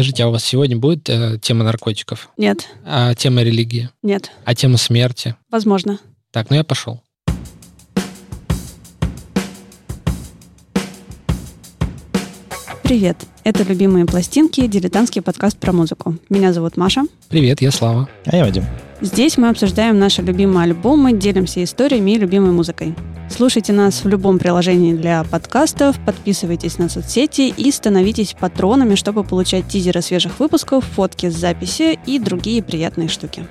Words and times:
Скажите, 0.00 0.24
а 0.24 0.28
у 0.28 0.30
вас 0.30 0.42
сегодня 0.42 0.78
будет 0.78 1.10
э, 1.10 1.38
тема 1.42 1.62
наркотиков? 1.62 2.30
Нет. 2.38 2.66
А 2.86 3.14
тема 3.14 3.42
религии? 3.42 3.90
Нет. 4.02 4.30
А 4.46 4.54
тема 4.54 4.78
смерти? 4.78 5.36
Возможно. 5.50 6.00
Так, 6.30 6.48
ну 6.48 6.56
я 6.56 6.64
пошел. 6.64 7.02
Привет. 12.90 13.18
Это 13.44 13.62
«Любимые 13.62 14.04
пластинки» 14.04 14.66
дилетантский 14.66 15.22
подкаст 15.22 15.56
про 15.56 15.70
музыку. 15.70 16.16
Меня 16.28 16.52
зовут 16.52 16.76
Маша. 16.76 17.02
Привет, 17.28 17.62
я 17.62 17.70
Слава. 17.70 18.08
А 18.26 18.34
я 18.34 18.44
Вадим. 18.44 18.64
Здесь 19.00 19.38
мы 19.38 19.48
обсуждаем 19.48 19.96
наши 20.00 20.22
любимые 20.22 20.64
альбомы, 20.64 21.12
делимся 21.12 21.62
историями 21.62 22.10
и 22.10 22.18
любимой 22.18 22.50
музыкой. 22.50 22.96
Слушайте 23.30 23.72
нас 23.72 24.02
в 24.02 24.08
любом 24.08 24.40
приложении 24.40 24.92
для 24.92 25.22
подкастов, 25.22 26.04
подписывайтесь 26.04 26.78
на 26.78 26.88
соцсети 26.88 27.54
и 27.56 27.70
становитесь 27.70 28.34
патронами, 28.34 28.96
чтобы 28.96 29.22
получать 29.22 29.68
тизеры 29.68 30.02
свежих 30.02 30.40
выпусков, 30.40 30.84
фотки 30.84 31.30
с 31.30 31.36
записи 31.36 31.96
и 32.06 32.18
другие 32.18 32.60
приятные 32.60 33.06
штуки. 33.06 33.46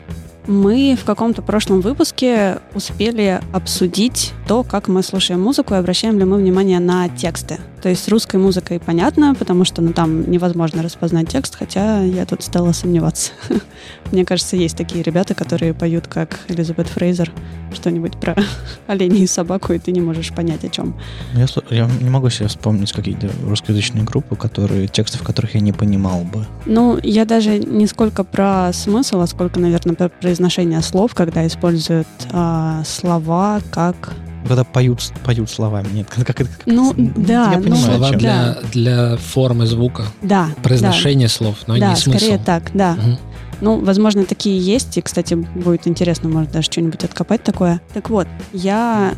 Мы 0.47 0.97
в 0.99 1.05
каком-то 1.05 1.43
прошлом 1.43 1.81
выпуске 1.81 2.57
успели 2.73 3.39
обсудить 3.53 4.33
то, 4.47 4.63
как 4.63 4.87
мы 4.87 5.03
слушаем 5.03 5.41
музыку 5.41 5.75
и 5.75 5.77
обращаем 5.77 6.17
ли 6.17 6.25
мы 6.25 6.37
внимание 6.37 6.79
на 6.79 7.07
тексты. 7.07 7.59
То 7.81 7.89
есть 7.89 8.03
с 8.03 8.07
русской 8.07 8.37
музыкой 8.37 8.79
понятно, 8.79 9.35
потому 9.35 9.63
что 9.65 9.81
ну, 9.81 9.93
там 9.93 10.29
невозможно 10.29 10.83
распознать 10.83 11.29
текст, 11.29 11.55
хотя 11.55 12.01
я 12.01 12.25
тут 12.25 12.43
стала 12.43 12.71
сомневаться. 12.73 13.31
Мне 14.11 14.25
кажется, 14.25 14.55
есть 14.55 14.75
такие 14.75 15.03
ребята, 15.03 15.33
которые 15.33 15.73
поют, 15.73 16.07
как 16.07 16.39
Элизабет 16.47 16.87
Фрейзер, 16.87 17.31
что-нибудь 17.73 18.19
про 18.19 18.35
оленей 18.87 19.23
и 19.23 19.27
собаку, 19.27 19.73
и 19.73 19.79
ты 19.79 19.91
не 19.91 20.01
можешь 20.01 20.33
понять, 20.33 20.63
о 20.63 20.69
чем. 20.69 20.99
Я, 21.33 21.45
я 21.69 21.89
не 22.01 22.09
могу 22.09 22.29
себе 22.29 22.47
вспомнить 22.47 22.91
какие-то 22.91 23.29
русскоязычные 23.43 24.03
группы, 24.03 24.35
которые, 24.35 24.87
тексты, 24.87 25.17
в 25.17 25.23
которых 25.23 25.55
я 25.55 25.61
не 25.61 25.71
понимал 25.71 26.21
бы. 26.21 26.45
Ну, 26.65 26.99
я 27.03 27.25
даже 27.25 27.59
не 27.59 27.87
сколько 27.87 28.23
про 28.23 28.71
смысл, 28.73 29.21
а 29.21 29.27
сколько, 29.27 29.59
наверное, 29.59 29.95
про 29.95 30.09
произношение 30.09 30.81
слов, 30.81 31.13
когда 31.13 31.45
используют 31.47 32.07
а, 32.31 32.83
слова 32.85 33.61
как 33.71 34.13
когда 34.47 34.63
поют, 34.63 35.11
поют 35.23 35.49
словами. 35.49 35.87
Нет, 35.93 36.07
как 36.09 36.41
это... 36.41 36.49
Ну, 36.65 36.93
да. 36.97 37.51
Я 37.51 37.57
ну, 37.57 37.63
понимаю, 37.63 37.83
Слова 37.83 38.09
чем. 38.09 38.19
для, 38.19 38.57
для 38.71 39.17
формы 39.17 39.65
звука. 39.65 40.03
Да. 40.21 40.49
Произношение 40.63 41.27
слов, 41.27 41.57
но 41.67 41.77
да, 41.77 41.89
не 41.89 41.95
смысл. 41.95 42.17
скорее 42.17 42.37
так, 42.39 42.71
да. 42.73 42.93
Мгм. 42.93 43.17
Ну, 43.61 43.83
возможно, 43.83 44.25
такие 44.25 44.57
есть. 44.57 44.97
И, 44.97 45.01
кстати, 45.01 45.33
будет 45.33 45.87
интересно, 45.87 46.29
может, 46.29 46.51
даже 46.51 46.65
что-нибудь 46.65 47.03
откопать 47.03 47.43
такое. 47.43 47.81
Так 47.93 48.09
вот, 48.09 48.27
я 48.53 49.13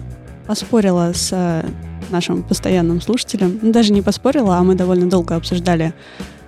поспорила 0.48 1.12
с 1.14 1.30
э, 1.32 1.66
нашим 2.10 2.44
постоянным 2.44 3.02
слушателем. 3.02 3.60
Ну, 3.62 3.72
даже 3.72 3.94
не 3.94 4.02
поспорила, 4.02 4.58
а 4.58 4.64
мы 4.64 4.76
довольно 4.76 5.10
долго 5.10 5.36
обсуждали, 5.36 5.94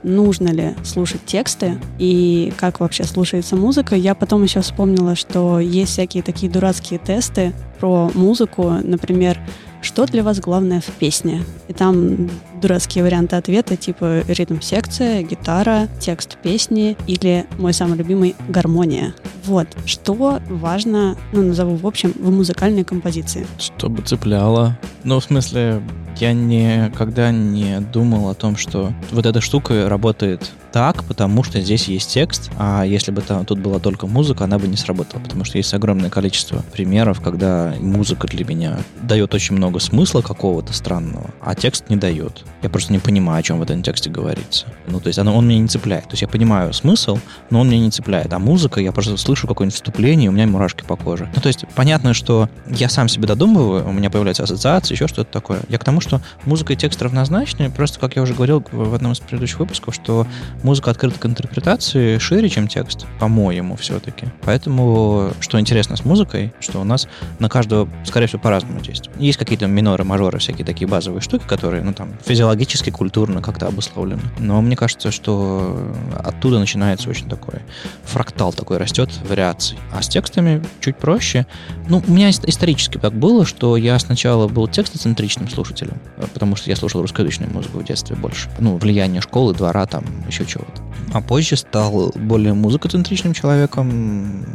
нужно 0.02 0.50
ли 0.50 0.76
слушать 0.84 1.26
тексты 1.26 1.78
и 1.98 2.52
как 2.58 2.80
вообще 2.80 3.04
слушается 3.04 3.56
музыка. 3.56 3.96
Я 3.96 4.16
потом 4.16 4.44
еще 4.44 4.62
вспомнила, 4.62 5.16
что 5.16 5.60
есть 5.60 5.92
всякие 5.94 6.24
такие 6.24 6.52
дурацкие 6.52 7.00
тесты 7.00 7.54
про 7.84 8.10
музыку, 8.14 8.78
например, 8.82 9.38
что 9.82 10.06
для 10.06 10.24
вас 10.24 10.40
главное 10.40 10.80
в 10.80 10.86
песне? 10.86 11.44
И 11.68 11.74
там 11.74 12.30
дурацкие 12.62 13.04
варианты 13.04 13.36
ответа, 13.36 13.76
типа 13.76 14.22
ритм-секция, 14.26 15.22
гитара, 15.22 15.90
текст 16.00 16.38
песни 16.38 16.96
или, 17.08 17.46
мой 17.58 17.74
самый 17.74 17.98
любимый, 17.98 18.38
гармония. 18.48 19.14
Вот, 19.44 19.68
что 19.86 20.40
важно, 20.48 21.18
ну, 21.34 21.42
назову 21.42 21.76
в 21.76 21.86
общем, 21.86 22.14
в 22.18 22.32
музыкальной 22.32 22.86
композиции. 22.86 23.46
Чтобы 23.60 24.02
цепляло. 24.02 24.80
Ну, 25.04 25.20
в 25.20 25.24
смысле, 25.26 25.82
я 26.22 26.32
никогда 26.32 27.32
не 27.32 27.82
думал 27.82 28.30
о 28.30 28.34
том, 28.34 28.56
что 28.56 28.94
вот 29.12 29.26
эта 29.26 29.42
штука 29.42 29.90
работает 29.90 30.54
так, 30.74 31.04
потому 31.04 31.44
что 31.44 31.62
здесь 31.62 31.88
есть 31.88 32.12
текст, 32.12 32.50
а 32.58 32.84
если 32.84 33.12
бы 33.12 33.22
там, 33.22 33.46
тут 33.46 33.60
была 33.60 33.78
только 33.78 34.08
музыка, 34.08 34.46
она 34.46 34.58
бы 34.58 34.68
не 34.68 34.76
сработала, 34.76 35.22
потому 35.22 35.46
что 35.46 35.60
есть 35.60 35.72
огромное 35.76 36.10
количество 36.10 36.64
примеров, 36.74 37.22
когда 37.22 37.76
музыка 37.80 38.28
для 38.28 38.44
меня 38.44 38.80
дает 39.04 39.36
очень 39.36 39.56
много 39.56 39.80
смысла 39.80 40.22
какого-то 40.22 40.74
странного, 40.74 41.30
а 41.42 41.54
текст 41.54 41.90
не 41.90 41.96
дает. 41.96 42.44
Я 42.64 42.70
просто 42.70 42.92
не 42.92 42.98
понимаю, 42.98 43.40
о 43.40 43.44
чем 43.44 43.60
в 43.60 43.62
этом 43.62 43.84
тексте 43.84 44.10
говорится. 44.10 44.66
Ну, 44.88 45.00
то 45.00 45.08
есть 45.08 45.20
оно, 45.20 45.36
он 45.38 45.48
меня 45.48 45.60
не 45.60 45.68
цепляет. 45.68 46.06
То 46.06 46.14
есть 46.14 46.24
я 46.24 46.28
понимаю 46.28 46.74
смысл, 46.74 47.20
но 47.52 47.60
он 47.60 47.70
меня 47.70 47.82
не 47.82 47.92
цепляет. 47.92 48.34
А 48.34 48.40
музыка, 48.40 48.82
я 48.82 48.92
просто 48.92 49.16
слышу 49.18 49.48
какое-нибудь 49.48 49.76
вступление, 49.76 50.26
и 50.26 50.30
у 50.30 50.32
меня 50.32 50.48
мурашки 50.48 50.84
по 50.84 50.96
коже. 50.96 51.30
Ну, 51.36 51.42
то 51.42 51.50
есть 51.50 51.66
понятно, 51.76 52.16
что 52.16 52.50
я 52.68 52.90
сам 52.90 53.10
себе 53.10 53.28
додумываю, 53.28 53.88
у 53.88 53.92
меня 53.92 54.10
появляются 54.10 54.44
ассоциации, 54.44 54.96
еще 54.96 55.08
что-то 55.08 55.32
такое. 55.32 55.60
Я 55.70 55.78
к 55.78 55.84
тому, 55.84 56.02
что 56.02 56.20
музыка 56.46 56.74
и 56.74 56.76
текст 56.76 57.00
равнозначны, 57.02 57.70
просто, 57.70 58.00
как 58.00 58.16
я 58.16 58.24
уже 58.24 58.34
говорил 58.34 58.66
в 58.72 58.96
одном 58.96 59.12
из 59.12 59.20
предыдущих 59.20 59.60
выпусков, 59.60 59.94
что 59.94 60.26
музыка 60.64 60.92
открыта 60.92 61.20
к 61.20 61.26
интерпретации 61.26 62.18
шире, 62.18 62.50
чем 62.50 62.68
текст, 62.68 63.06
по-моему, 63.20 63.76
все-таки. 63.76 64.28
Поэтому, 64.42 65.32
что 65.40 65.60
интересно 65.60 65.96
с 65.96 66.06
музыкой, 66.06 66.54
что 66.60 66.80
у 66.80 66.84
нас 66.84 67.08
на 67.40 67.50
каждого, 67.50 67.90
скорее 68.06 68.28
всего, 68.28 68.42
по-разному 68.42 68.80
действует. 68.80 69.16
Есть 69.20 69.38
какие-то 69.38 69.68
миноры, 69.68 70.04
мажоры, 70.04 70.40
всякие 70.40 70.66
такие 70.66 70.88
базовые 70.88 71.22
штуки, 71.22 71.44
которые, 71.48 71.84
ну, 71.84 71.94
там, 71.94 72.14
физиологически, 72.26 72.90
культурно 72.90 73.42
как-то 73.42 73.68
обусловлены. 73.68 74.22
Но 74.40 74.62
мне 74.62 74.76
кажется, 74.76 75.12
что 75.12 75.94
оттуда 76.24 76.60
начинается 76.60 77.10
очень 77.10 77.30
такой 77.30 77.62
фрактал 78.06 78.54
такой 78.54 78.78
растет 78.78 79.10
вариаций. 79.28 79.78
А 79.92 80.02
с 80.02 80.08
текстами 80.08 80.64
чуть 80.80 80.98
проще. 80.98 81.46
Ну, 81.88 82.04
у 82.06 82.12
меня 82.12 82.30
ис- 82.30 82.44
исторически 82.48 82.98
так 82.98 83.14
было, 83.14 83.46
что 83.46 83.78
я 83.78 83.98
сначала 84.00 84.48
был 84.48 84.68
текстоцентричным 84.68 85.50
слушателем, 85.50 86.00
потому 86.34 86.56
что 86.56 86.70
я 86.70 86.76
слушал 86.76 87.02
русскоязычную 87.02 87.52
музыку 87.52 87.80
в 87.80 87.84
детстве 87.84 88.16
больше. 88.16 88.50
Ну, 88.60 88.78
влияние 88.78 89.22
школы, 89.22 89.54
двора, 89.54 89.86
там, 89.86 90.04
еще 90.28 90.46
чего-то. 90.54 90.82
А 91.14 91.22
позже 91.22 91.58
стал 91.58 92.12
более 92.16 92.54
музыкоцентричным 92.54 93.34
человеком. 93.34 94.46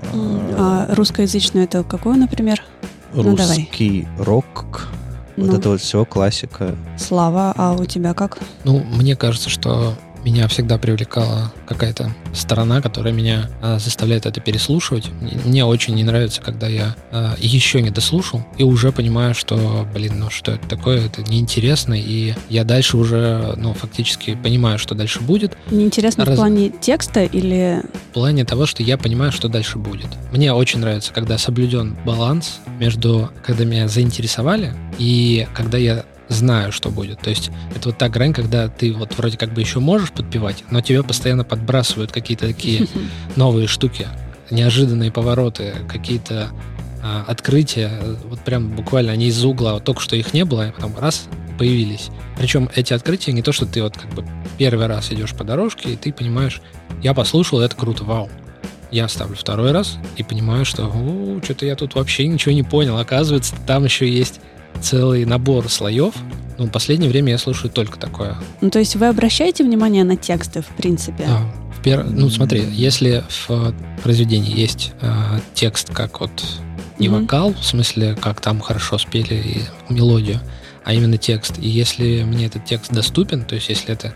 А 0.56 0.86
русскоязычную 0.94 1.64
это 1.64 1.82
какую, 1.84 2.16
например? 2.16 2.62
ну, 3.14 3.36
давай. 3.36 3.58
Русский 3.58 4.06
рок, 4.18 4.88
вот 5.36 5.46
Ну. 5.46 5.56
это 5.56 5.68
вот 5.70 5.80
все 5.80 6.04
классика. 6.04 6.74
Слава, 6.96 7.54
а 7.56 7.72
у 7.72 7.84
тебя 7.84 8.12
как? 8.14 8.38
Ну, 8.64 8.82
мне 8.84 9.16
кажется, 9.16 9.48
что 9.50 9.94
меня 10.24 10.48
всегда 10.48 10.78
привлекала 10.78 11.52
какая-то 11.66 12.12
сторона, 12.34 12.80
которая 12.82 13.12
меня 13.12 13.50
а, 13.62 13.78
заставляет 13.78 14.26
это 14.26 14.40
переслушивать. 14.40 15.08
Мне- 15.44 15.64
очень 15.64 15.94
не 15.94 16.04
нравится, 16.04 16.40
когда 16.40 16.66
я 16.68 16.96
а, 17.10 17.34
еще 17.38 17.82
не 17.82 17.90
дослушал 17.90 18.44
и 18.56 18.62
уже 18.64 18.92
понимаю, 18.92 19.34
что, 19.34 19.86
блин, 19.94 20.14
ну 20.18 20.30
что 20.30 20.52
это 20.52 20.66
такое, 20.68 21.06
это 21.06 21.22
неинтересно, 21.22 21.94
и 21.94 22.34
я 22.48 22.64
дальше 22.64 22.96
уже, 22.96 23.54
ну, 23.56 23.74
фактически 23.74 24.34
понимаю, 24.34 24.78
что 24.78 24.94
дальше 24.94 25.20
будет, 25.20 25.56
Неинтересно 25.70 26.24
в 26.24 26.28
Раз- 26.28 26.36
плане 26.36 26.70
текста 26.70 27.24
или... 27.24 27.82
в 28.10 28.14
плане 28.14 28.44
того, 28.44 28.66
что 28.66 28.82
я 28.82 28.96
понимаю, 28.98 29.32
что 29.32 29.48
дальше 29.48 29.78
будет. 29.78 30.08
Мне 30.32 30.52
очень 30.52 30.80
нравится, 30.80 31.12
когда 31.12 31.38
соблюден 31.38 31.96
баланс 32.04 32.58
между, 32.78 33.30
когда 33.44 33.64
меня 33.64 33.88
заинтересовали 33.88 34.72
и 34.98 35.46
когда 35.54 35.78
я 35.78 36.04
знаю, 36.28 36.72
что 36.72 36.90
будет. 36.90 37.20
То 37.20 37.30
есть 37.30 37.50
это 37.74 37.88
вот 37.88 37.98
та 37.98 38.08
грань, 38.08 38.32
когда 38.32 38.68
ты 38.68 38.92
вот 38.92 39.16
вроде 39.16 39.36
как 39.36 39.52
бы 39.52 39.60
еще 39.60 39.80
можешь 39.80 40.12
подпевать, 40.12 40.64
но 40.70 40.80
тебя 40.80 41.02
постоянно 41.02 41.44
подбрасывают 41.44 42.12
какие-то 42.12 42.46
такие 42.46 42.86
новые 43.36 43.66
штуки, 43.66 44.06
неожиданные 44.50 45.10
повороты, 45.10 45.74
какие-то 45.88 46.50
а, 47.02 47.24
открытия, 47.26 47.90
вот 48.24 48.40
прям 48.40 48.70
буквально 48.70 49.12
они 49.12 49.26
из 49.26 49.44
угла, 49.44 49.74
вот 49.74 49.84
только 49.84 50.00
что 50.00 50.16
их 50.16 50.32
не 50.34 50.44
было, 50.44 50.68
и 50.68 50.72
потом 50.72 50.96
раз 50.98 51.28
появились. 51.58 52.08
Причем 52.36 52.70
эти 52.74 52.92
открытия 52.92 53.32
не 53.32 53.42
то, 53.42 53.52
что 53.52 53.66
ты 53.66 53.82
вот 53.82 53.96
как 53.96 54.12
бы 54.14 54.24
первый 54.58 54.86
раз 54.86 55.12
идешь 55.12 55.34
по 55.34 55.44
дорожке, 55.44 55.92
и 55.92 55.96
ты 55.96 56.12
понимаешь, 56.12 56.62
я 57.02 57.14
послушал, 57.14 57.60
это 57.60 57.76
круто, 57.76 58.04
вау. 58.04 58.30
Я 58.90 59.06
ставлю 59.08 59.36
второй 59.36 59.72
раз 59.72 59.98
и 60.16 60.22
понимаю, 60.22 60.64
что 60.64 60.90
что-то 61.44 61.66
я 61.66 61.76
тут 61.76 61.94
вообще 61.94 62.26
ничего 62.26 62.54
не 62.54 62.62
понял. 62.62 62.96
Оказывается, 62.96 63.54
там 63.66 63.84
еще 63.84 64.08
есть 64.08 64.40
целый 64.82 65.24
набор 65.24 65.68
слоев. 65.70 66.14
Ну, 66.58 66.66
в 66.66 66.70
последнее 66.70 67.08
время 67.10 67.32
я 67.32 67.38
слушаю 67.38 67.70
только 67.70 67.98
такое. 67.98 68.36
Ну, 68.60 68.70
то 68.70 68.78
есть 68.78 68.96
вы 68.96 69.06
обращаете 69.06 69.62
внимание 69.64 70.02
на 70.04 70.16
тексты, 70.16 70.60
в 70.62 70.66
принципе? 70.76 71.24
Да. 71.26 71.40
В 71.76 71.82
пер- 71.82 72.04
Ну, 72.10 72.28
смотри, 72.30 72.64
если 72.72 73.22
в 73.46 73.72
произведении 74.02 74.58
есть 74.58 74.92
э, 75.00 75.38
текст 75.54 75.92
как 75.94 76.20
вот 76.20 76.30
не 76.98 77.08
Мгм. 77.08 77.20
вокал, 77.22 77.54
в 77.54 77.64
смысле, 77.64 78.16
как 78.20 78.40
там 78.40 78.60
хорошо 78.60 78.98
спели 78.98 79.34
и 79.34 79.92
мелодию, 79.92 80.40
а 80.84 80.94
именно 80.94 81.16
текст. 81.16 81.58
И 81.60 81.68
если 81.68 82.24
мне 82.24 82.46
этот 82.46 82.64
текст 82.64 82.90
доступен, 82.92 83.44
то 83.44 83.54
есть 83.54 83.68
если 83.68 83.92
это 83.92 84.12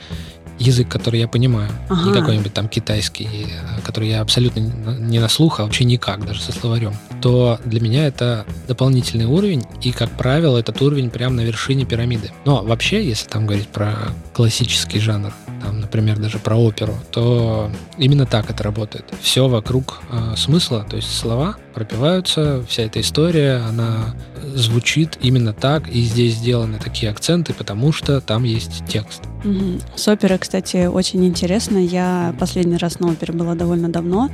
язык, 0.58 0.88
который 0.88 1.20
я 1.20 1.29
понимаю, 1.29 1.70
не 1.91 2.11
Ага. 2.11 2.15
какой-нибудь 2.20 2.53
там 2.53 2.69
китайский, 2.69 3.29
э, 3.47 3.81
который 3.85 4.08
я 4.08 4.20
абсолютно 4.20 4.58
не 4.61 4.73
не 5.12 5.19
на 5.20 5.29
слух, 5.29 5.61
а 5.61 5.65
вообще 5.65 5.85
никак, 5.85 6.26
даже 6.26 6.41
со 6.41 6.50
словарем. 6.50 6.94
То 7.23 7.59
для 7.65 7.81
меня 7.81 8.07
это 8.07 8.45
дополнительный 8.69 9.27
уровень, 9.27 9.63
и, 9.81 9.93
как 9.93 10.11
правило, 10.11 10.59
этот 10.59 10.83
уровень 10.83 11.11
прямо 11.11 11.37
на 11.37 11.41
вершине 11.43 11.85
пирамиды. 11.85 12.31
Но 12.45 12.63
вообще, 12.63 13.05
если 13.05 13.29
там 13.29 13.47
говорить 13.47 13.69
про 13.69 13.95
классический 14.35 14.99
жанр, 14.99 15.33
там, 15.63 15.81
например, 15.81 16.19
даже 16.19 16.39
про 16.39 16.57
оперу, 16.57 16.95
то 17.13 17.71
именно 17.97 18.27
так 18.27 18.51
это 18.51 18.65
работает. 18.65 19.05
Все 19.21 19.47
вокруг 19.47 20.03
э, 20.11 20.35
смысла, 20.37 20.85
то 20.89 20.97
есть 20.97 21.17
слова 21.17 21.57
пропиваются, 21.73 22.65
вся 22.69 22.83
эта 22.83 23.01
история, 23.01 23.63
она 23.69 24.15
звучит 24.55 25.19
именно 25.23 25.53
так, 25.53 25.89
и 25.89 26.03
здесь 26.03 26.35
сделаны 26.35 26.79
такие 26.79 27.11
акценты, 27.11 27.55
потому 27.55 27.93
что 27.93 28.21
там 28.21 28.43
есть 28.43 28.85
текст. 28.89 29.23
Угу. 29.45 29.81
С 29.95 30.09
оперой, 30.09 30.39
кстати, 30.39 30.87
очень 30.87 31.25
интересно. 31.25 31.79
Я 31.79 32.35
последний 32.39 32.77
раз 32.77 32.99
на 32.99 33.09
опере 33.09 33.33
была 33.33 33.55
довольно 33.55 33.89
давно. 33.89 34.31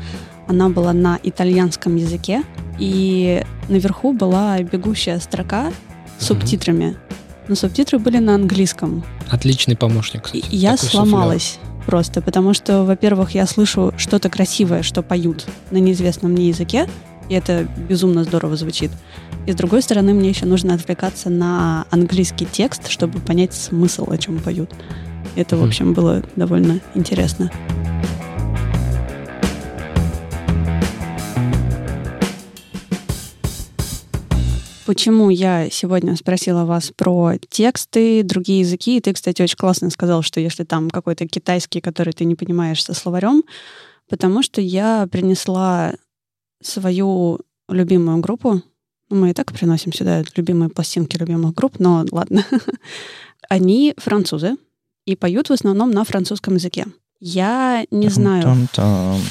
Она 0.49 0.71
была 0.71 0.93
на 0.93 1.19
итальянском 1.23 1.97
языке, 1.97 2.43
и 2.79 3.45
наверху 3.69 4.13
была 4.13 4.59
бегущая 4.61 5.21
строка 5.21 5.71
с 6.19 6.27
субтитрами. 6.27 6.97
Но 7.49 7.55
субтитры 7.55 7.99
были 7.99 8.19
на 8.19 8.35
английском. 8.35 9.05
Отличный 9.31 9.77
помощник, 9.77 10.23
кстати. 10.23 10.45
Я 10.51 10.77
сломалась 10.77 11.59
суфлер. 11.63 11.85
просто, 11.87 12.23
потому 12.23 12.55
что, 12.55 12.85
во-первых, 12.85 13.33
я 13.33 13.47
слышу 13.47 13.93
что-то 13.97 14.29
красивое, 14.31 14.83
что 14.83 15.03
поют 15.03 15.47
на 15.71 15.79
неизвестном 15.79 16.33
мне 16.33 16.49
языке, 16.49 16.89
и 17.29 17.35
это 17.35 17.67
безумно 17.89 18.25
здорово 18.25 18.57
звучит. 18.57 18.91
И 19.47 19.53
с 19.53 19.55
другой 19.55 19.83
стороны, 19.83 20.15
мне 20.15 20.31
еще 20.31 20.47
нужно 20.47 20.75
отвлекаться 20.75 21.31
на 21.31 21.87
английский 21.91 22.47
текст, 22.51 22.89
чтобы 22.89 23.19
понять 23.19 23.55
смысл, 23.55 24.11
о 24.11 24.19
чем 24.19 24.39
поют. 24.39 24.71
Это, 25.37 25.57
в 25.57 25.65
общем, 25.65 25.93
было 25.93 26.23
довольно 26.37 26.81
интересно. 26.95 27.51
Почему 34.89 35.29
я 35.29 35.69
сегодня 35.69 36.17
спросила 36.17 36.65
вас 36.65 36.93
про 36.97 37.35
тексты, 37.51 38.23
другие 38.23 38.61
языки? 38.61 38.97
И 38.97 39.01
ты, 39.03 39.13
кстати, 39.13 39.43
очень 39.43 39.59
классно 39.59 39.91
сказал, 39.91 40.23
что 40.23 40.41
если 40.41 40.65
там 40.65 40.89
какой-то 40.89 41.29
китайский, 41.29 41.83
который 41.83 42.15
ты 42.15 42.25
не 42.25 42.35
понимаешь 42.35 42.83
со 42.83 42.95
словарем, 42.95 43.43
потому 44.09 44.43
что 44.43 44.63
я 44.63 45.07
принесла 45.13 45.93
свою 46.63 47.39
любимую 47.69 48.21
группу. 48.21 48.63
Мы 49.11 49.29
и 49.29 49.35
так 49.35 49.53
приносим 49.53 49.93
сюда 49.93 50.25
любимые 50.37 50.71
пластинки 50.71 51.19
любимых 51.19 51.53
групп, 51.53 51.79
но 51.79 52.07
ладно. 52.11 52.47
Они 53.51 53.93
французы 53.99 54.57
и 55.05 55.17
поют 55.17 55.51
в 55.51 55.53
основном 55.53 55.91
на 55.91 56.03
французском 56.05 56.55
языке. 56.55 56.87
Я 57.21 57.85
не 57.91 58.09
знаю 58.09 58.57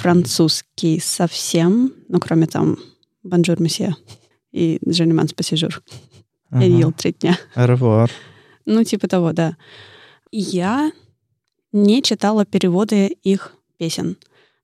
французский 0.01 0.99
совсем, 0.99 1.93
ну, 2.09 2.19
кроме 2.19 2.45
там 2.45 2.77
«Bonjour, 3.23 3.59
monsieur» 3.59 3.95
и 4.51 4.79
«Женеман 4.85 5.27
спасижур». 5.27 5.81
Я 6.51 6.67
не 6.67 6.79
ел 6.79 6.91
три 6.91 7.13
дня. 7.13 7.37
Revoir. 7.55 8.09
Ну, 8.65 8.83
типа 8.83 9.07
того, 9.07 9.33
да. 9.33 9.57
Я 10.31 10.91
не 11.71 12.01
читала 12.01 12.45
переводы 12.45 13.07
их 13.23 13.53
песен. 13.77 14.17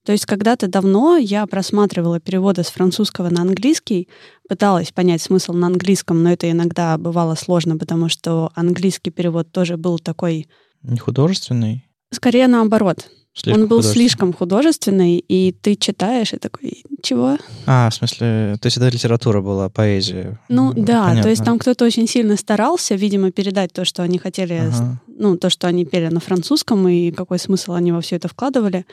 То 0.05 0.11
есть 0.11 0.25
когда-то 0.25 0.67
давно 0.67 1.15
я 1.17 1.45
просматривала 1.47 2.19
переводы 2.19 2.63
с 2.63 2.67
французского 2.67 3.29
на 3.29 3.41
английский, 3.41 4.09
пыталась 4.49 4.91
понять 4.91 5.21
смысл 5.21 5.53
на 5.53 5.67
английском, 5.67 6.21
но 6.21 6.31
это 6.31 6.51
иногда 6.51 6.97
бывало 6.97 7.35
сложно, 7.35 7.77
потому 7.77 8.09
что 8.09 8.51
английский 8.55 9.11
перевод 9.11 9.51
тоже 9.51 9.77
был 9.77 9.99
такой... 9.99 10.49
Не 10.81 10.99
художественный? 10.99 11.85
Скорее 12.11 12.47
наоборот. 12.47 13.09
Слишком 13.33 13.63
Он 13.63 13.67
был 13.67 13.81
слишком 13.81 14.31
художественный, 14.31 15.17
и 15.17 15.51
ты 15.53 15.75
читаешь 15.75 16.33
и 16.33 16.37
такой, 16.37 16.83
чего? 17.01 17.37
А, 17.65 17.89
в 17.89 17.95
смысле, 17.95 18.57
то 18.61 18.67
есть 18.67 18.77
это 18.77 18.89
литература 18.89 19.41
была, 19.41 19.69
поэзия. 19.69 20.39
Ну 20.49 20.71
да, 20.73 21.05
Понятно. 21.05 21.23
то 21.23 21.29
есть 21.29 21.43
там 21.43 21.57
кто-то 21.57 21.83
очень 21.83 22.07
сильно 22.07 22.37
старался, 22.37 22.93
видимо, 22.93 23.31
передать 23.31 23.73
то, 23.73 23.85
что 23.85 24.03
они 24.03 24.19
хотели, 24.19 24.53
ага. 24.53 25.01
ну, 25.07 25.35
то, 25.35 25.49
что 25.49 25.67
они 25.67 25.83
пели 25.83 26.09
на 26.09 26.19
французском, 26.19 26.87
и 26.87 27.09
какой 27.11 27.39
смысл 27.39 27.73
они 27.73 27.91
во 27.91 28.01
все 28.01 28.17
это 28.17 28.27
вкладывали 28.27 28.85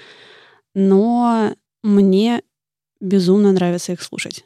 но 0.75 1.55
мне 1.83 2.43
безумно 3.01 3.53
нравится 3.53 3.93
их 3.93 4.03
слушать. 4.03 4.45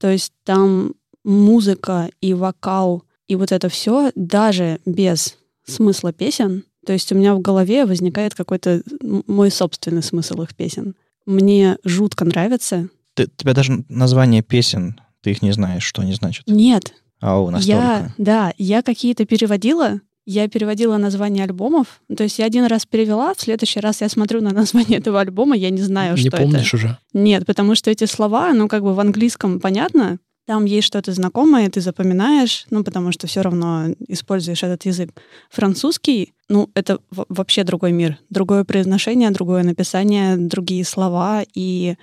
То 0.00 0.10
есть 0.10 0.32
там 0.44 0.94
музыка 1.24 2.10
и 2.20 2.34
вокал, 2.34 3.04
и 3.28 3.36
вот 3.36 3.52
это 3.52 3.68
все 3.68 4.10
даже 4.14 4.80
без 4.84 5.38
смысла 5.64 6.12
песен. 6.12 6.64
То 6.84 6.92
есть 6.92 7.10
у 7.12 7.14
меня 7.14 7.34
в 7.34 7.40
голове 7.40 7.86
возникает 7.86 8.34
какой-то 8.34 8.82
мой 9.26 9.50
собственный 9.50 10.02
смысл 10.02 10.42
их 10.42 10.54
песен. 10.54 10.94
Мне 11.26 11.78
жутко 11.84 12.24
нравится. 12.24 12.88
Ты, 13.14 13.28
тебя 13.36 13.54
даже 13.54 13.84
название 13.88 14.42
песен, 14.42 15.00
ты 15.20 15.30
их 15.30 15.42
не 15.42 15.52
знаешь, 15.52 15.84
что 15.84 16.02
они 16.02 16.14
значат? 16.14 16.46
Нет. 16.46 16.94
Ау, 17.20 17.50
настолько. 17.50 17.78
Я, 17.78 18.14
да, 18.18 18.52
я 18.58 18.82
какие-то 18.82 19.24
переводила, 19.26 20.00
я 20.24 20.48
переводила 20.48 20.96
название 20.96 21.44
альбомов. 21.44 22.00
То 22.14 22.24
есть 22.24 22.38
я 22.38 22.46
один 22.46 22.64
раз 22.66 22.86
перевела, 22.86 23.34
в 23.34 23.40
следующий 23.40 23.80
раз 23.80 24.00
я 24.00 24.08
смотрю 24.08 24.40
на 24.40 24.50
название 24.50 24.98
этого 24.98 25.20
альбома, 25.20 25.56
я 25.56 25.70
не 25.70 25.82
знаю, 25.82 26.16
не 26.16 26.20
что 26.20 26.28
это. 26.28 26.38
Не 26.38 26.50
помнишь 26.50 26.74
уже? 26.74 26.98
Нет, 27.12 27.46
потому 27.46 27.76
что 27.76 27.90
эти 27.90 28.04
слова, 28.04 28.52
ну, 28.52 28.66
как 28.66 28.82
бы 28.82 28.94
в 28.94 29.00
английском 29.00 29.60
понятно, 29.60 30.18
там 30.46 30.64
есть 30.64 30.86
что-то 30.86 31.12
знакомое, 31.12 31.70
ты 31.70 31.80
запоминаешь, 31.80 32.66
ну, 32.70 32.82
потому 32.82 33.12
что 33.12 33.26
все 33.26 33.42
равно 33.42 33.94
используешь 34.08 34.62
этот 34.62 34.84
язык. 34.84 35.10
Французский, 35.50 36.32
ну, 36.48 36.68
это 36.74 36.98
вообще 37.10 37.64
другой 37.64 37.92
мир. 37.92 38.18
Другое 38.28 38.64
произношение, 38.64 39.30
другое 39.30 39.62
написание, 39.62 40.36
другие 40.36 40.84
слова. 40.84 41.44
И 41.54 41.96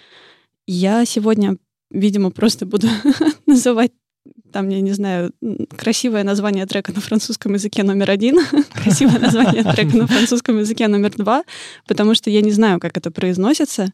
я 0.68 1.06
сегодня, 1.06 1.57
видимо, 1.91 2.31
просто 2.31 2.65
буду 2.65 2.88
называть 3.45 3.91
там, 4.51 4.69
я 4.69 4.81
не 4.81 4.94
знаю, 4.94 5.31
красивое 5.77 6.24
название 6.24 6.65
трека 6.65 6.92
на 6.92 7.01
французском 7.01 7.53
языке 7.53 7.83
номер 7.83 8.09
один, 8.09 8.39
красивое 8.74 9.19
название 9.19 9.63
трека 9.63 9.95
на 9.95 10.07
французском 10.07 10.57
языке 10.57 10.88
номер 10.88 11.12
два, 11.12 11.44
потому 11.88 12.15
что 12.15 12.30
я 12.30 12.42
не 12.42 12.51
знаю, 12.51 12.80
как 12.80 12.97
это 12.97 13.12
произносится, 13.12 13.94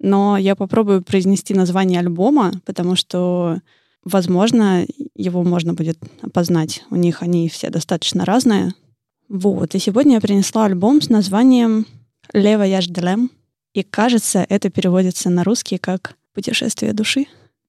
но 0.00 0.36
я 0.36 0.56
попробую 0.56 1.02
произнести 1.02 1.54
название 1.54 2.00
альбома, 2.00 2.52
потому 2.64 2.96
что, 2.96 3.60
возможно, 4.02 4.86
его 5.14 5.42
можно 5.44 5.74
будет 5.74 5.98
опознать. 6.22 6.84
У 6.90 6.96
них 6.96 7.22
они 7.22 7.48
все 7.48 7.70
достаточно 7.70 8.24
разные. 8.24 8.74
Вот, 9.28 9.74
и 9.74 9.78
сегодня 9.78 10.14
я 10.14 10.20
принесла 10.20 10.64
альбом 10.64 11.00
с 11.00 11.08
названием 11.08 11.86
«Le 12.34 12.58
Voyage 12.58 12.90
de 12.90 13.02
l'Âme», 13.02 13.28
и, 13.72 13.84
кажется, 13.84 14.44
это 14.48 14.70
переводится 14.70 15.30
на 15.30 15.44
русский 15.44 15.78
как 15.78 16.16
«Путешествие 16.34 16.92
души». 16.92 17.26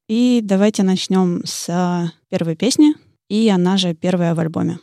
И 0.07 0.41
давайте 0.43 0.83
начнем 0.83 1.41
с 1.45 2.11
первой 2.29 2.55
песни, 2.55 2.95
и 3.29 3.47
она 3.49 3.77
же 3.77 3.93
первая 3.93 4.33
в 4.33 4.39
альбоме. 4.39 4.79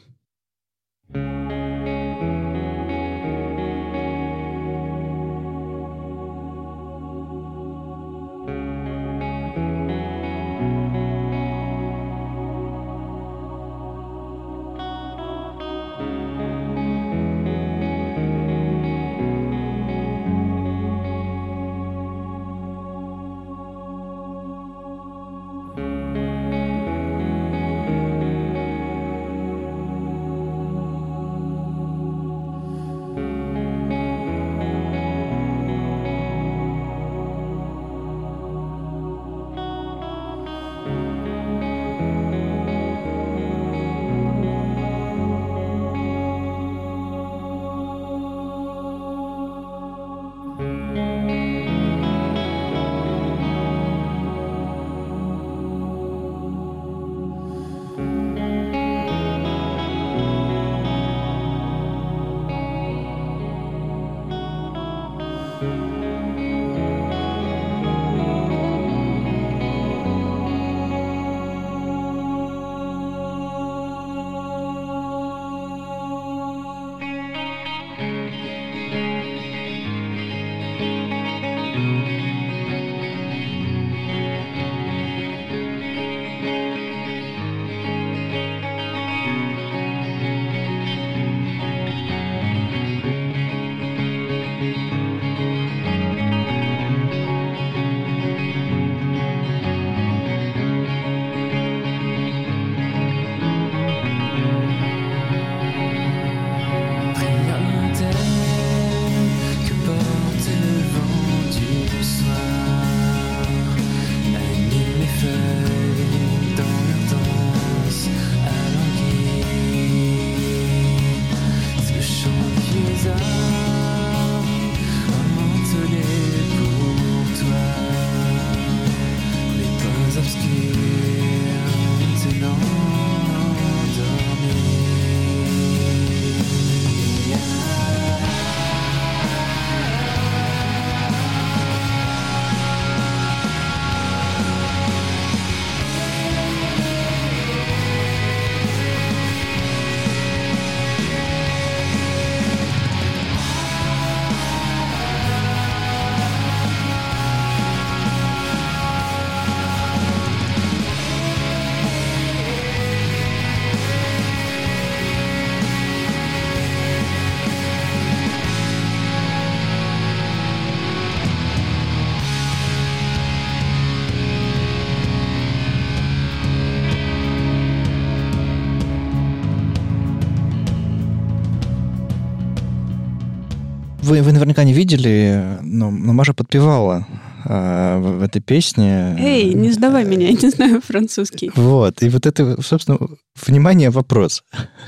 Вы, 184.09 184.23
вы 184.23 184.33
наверняка 184.33 184.65
не 184.65 184.73
видели, 184.73 185.59
но, 185.63 185.91
но 185.91 186.13
Маша 186.13 186.35
подпевала 186.35 187.07
э, 187.45 187.99
в, 187.99 188.19
в 188.19 188.23
этой 188.23 188.41
песне. 188.41 189.17
Эй, 189.19 189.55
не 189.55 189.71
сдавай 189.71 190.05
меня, 190.05 190.29
я 190.29 190.33
не 190.33 190.51
знаю 190.51 190.81
французский. 190.81 191.51
Вот, 191.55 192.03
и 192.03 192.09
вот 192.09 192.27
это, 192.27 192.61
собственно, 192.63 192.99
внимание, 193.47 193.91
вопрос. 193.91 194.43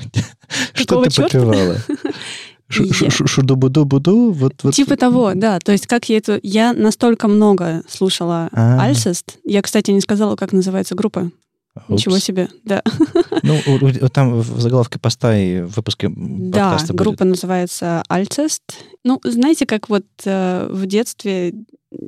Что 0.74 1.04
ты 1.04 1.22
подпевала? 1.22 1.76
Шуду-буду-буду? 2.70 4.32
Вот, 4.32 4.54
вот. 4.62 4.74
Типа 4.74 4.96
того, 4.96 5.32
да. 5.34 5.58
То 5.58 5.72
есть 5.72 5.86
как 5.86 6.08
я 6.08 6.18
это... 6.18 6.38
Я 6.42 6.72
настолько 6.72 7.26
много 7.28 7.82
слушала 7.88 8.48
А. 8.52 8.80
Альцест. 8.80 9.38
Я, 9.44 9.60
кстати, 9.60 9.90
не 9.90 10.00
сказала, 10.00 10.36
как 10.36 10.52
называется 10.52 10.94
группа. 10.94 11.30
Ничего 11.88 12.18
себе, 12.18 12.48
да. 12.64 12.82
Ну, 13.42 13.58
у- 13.66 14.08
там 14.08 14.40
в 14.40 14.60
заголовке 14.60 14.98
поста 14.98 15.36
и 15.36 15.60
в 15.62 15.76
выпуске 15.76 16.10
Да, 16.14 16.70
подкаста 16.70 16.92
будет. 16.92 17.02
группа 17.02 17.24
называется 17.24 18.02
Альцест. 18.08 18.62
Ну, 19.04 19.20
знаете, 19.24 19.66
как 19.66 19.88
вот 19.88 20.04
э, 20.24 20.68
в 20.70 20.86
детстве 20.86 21.54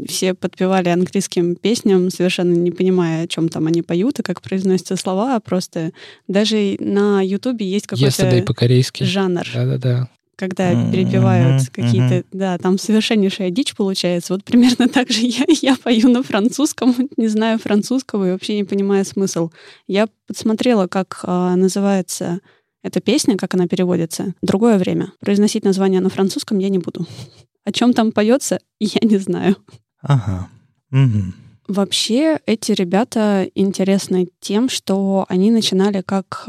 все 0.07 0.35
подпевали 0.35 0.89
английским 0.91 1.57
песням, 1.57 2.11
совершенно 2.11 2.53
не 2.55 2.71
понимая, 2.71 3.25
о 3.25 3.29
чем 3.29 3.49
там 3.49 3.67
они 3.67 3.83
поют 3.83 4.19
и 4.21 4.23
как 4.23 4.41
произносятся 4.43 4.97
слова, 4.97 5.37
а 5.37 5.41
просто 5.41 5.93
даже 6.29 6.77
на 6.79 7.21
Ютубе 7.23 7.67
есть 7.67 7.87
Yesterday 7.87 8.21
какой-то 8.31 8.47
по-корейски. 8.47 9.05
жанр, 9.05 9.45
Да-да-да. 9.55 10.09
Когда 10.37 10.91
перепевают 10.91 11.63
мгм. 11.63 11.69
какие-то, 11.73 12.25
да, 12.33 12.59
там 12.59 12.79
совершеннейшая 12.79 13.51
дичь 13.51 13.75
получается. 13.75 14.33
Вот 14.35 14.45
примерно 14.45 14.89
так 14.93 15.11
же 15.11 15.27
я, 15.27 15.45
я 15.49 15.77
пою 15.77 16.09
на 16.09 16.23
французском, 16.23 16.95
не 17.17 17.29
знаю 17.29 17.59
французского 17.59 18.29
и 18.29 18.33
вообще 18.33 18.57
не 18.57 18.65
понимаю 18.65 19.05
смысл. 19.05 19.51
Я 19.87 20.09
подсмотрела, 20.27 20.87
как 20.87 21.21
а, 21.25 21.55
называется 21.57 22.41
эта 22.83 23.01
песня, 23.01 23.37
как 23.37 23.55
она 23.55 23.69
переводится. 23.69 24.35
Другое 24.43 24.79
время. 24.79 25.13
Произносить 25.21 25.65
название 25.65 26.01
на 26.01 26.09
французском 26.09 26.59
я 26.59 26.69
не 26.69 26.79
буду. 26.79 27.07
О 27.65 27.73
чем 27.73 27.95
там 27.95 28.13
поется, 28.13 28.59
я 28.81 29.01
не 29.03 29.19
знаю. 29.19 29.57
Ага. 30.01 30.49
Мгм. 30.91 31.35
Вообще, 31.69 32.41
эти 32.45 32.73
ребята 32.73 33.49
интересны 33.55 34.29
тем, 34.41 34.69
что 34.69 35.25
они 35.29 35.53
начинали 35.53 36.03
как 36.03 36.43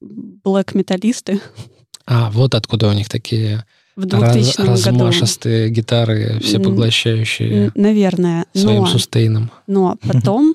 блэк-металлисты 0.00 1.40
А, 2.10 2.30
вот 2.30 2.54
откуда 2.54 2.88
у 2.88 2.92
них 2.92 3.08
такие 3.08 3.64
в 3.94 4.02
раз- 4.10 4.32
2000 4.32 4.56
году. 4.56 4.70
размашистые 4.72 5.68
гитары, 5.68 6.38
всепоглощающие 6.40 7.70
Наверное. 7.74 8.46
своим 8.54 8.82
Но, 8.82 8.86
сустейном. 8.86 9.50
но 9.66 9.96
потом, 10.00 10.54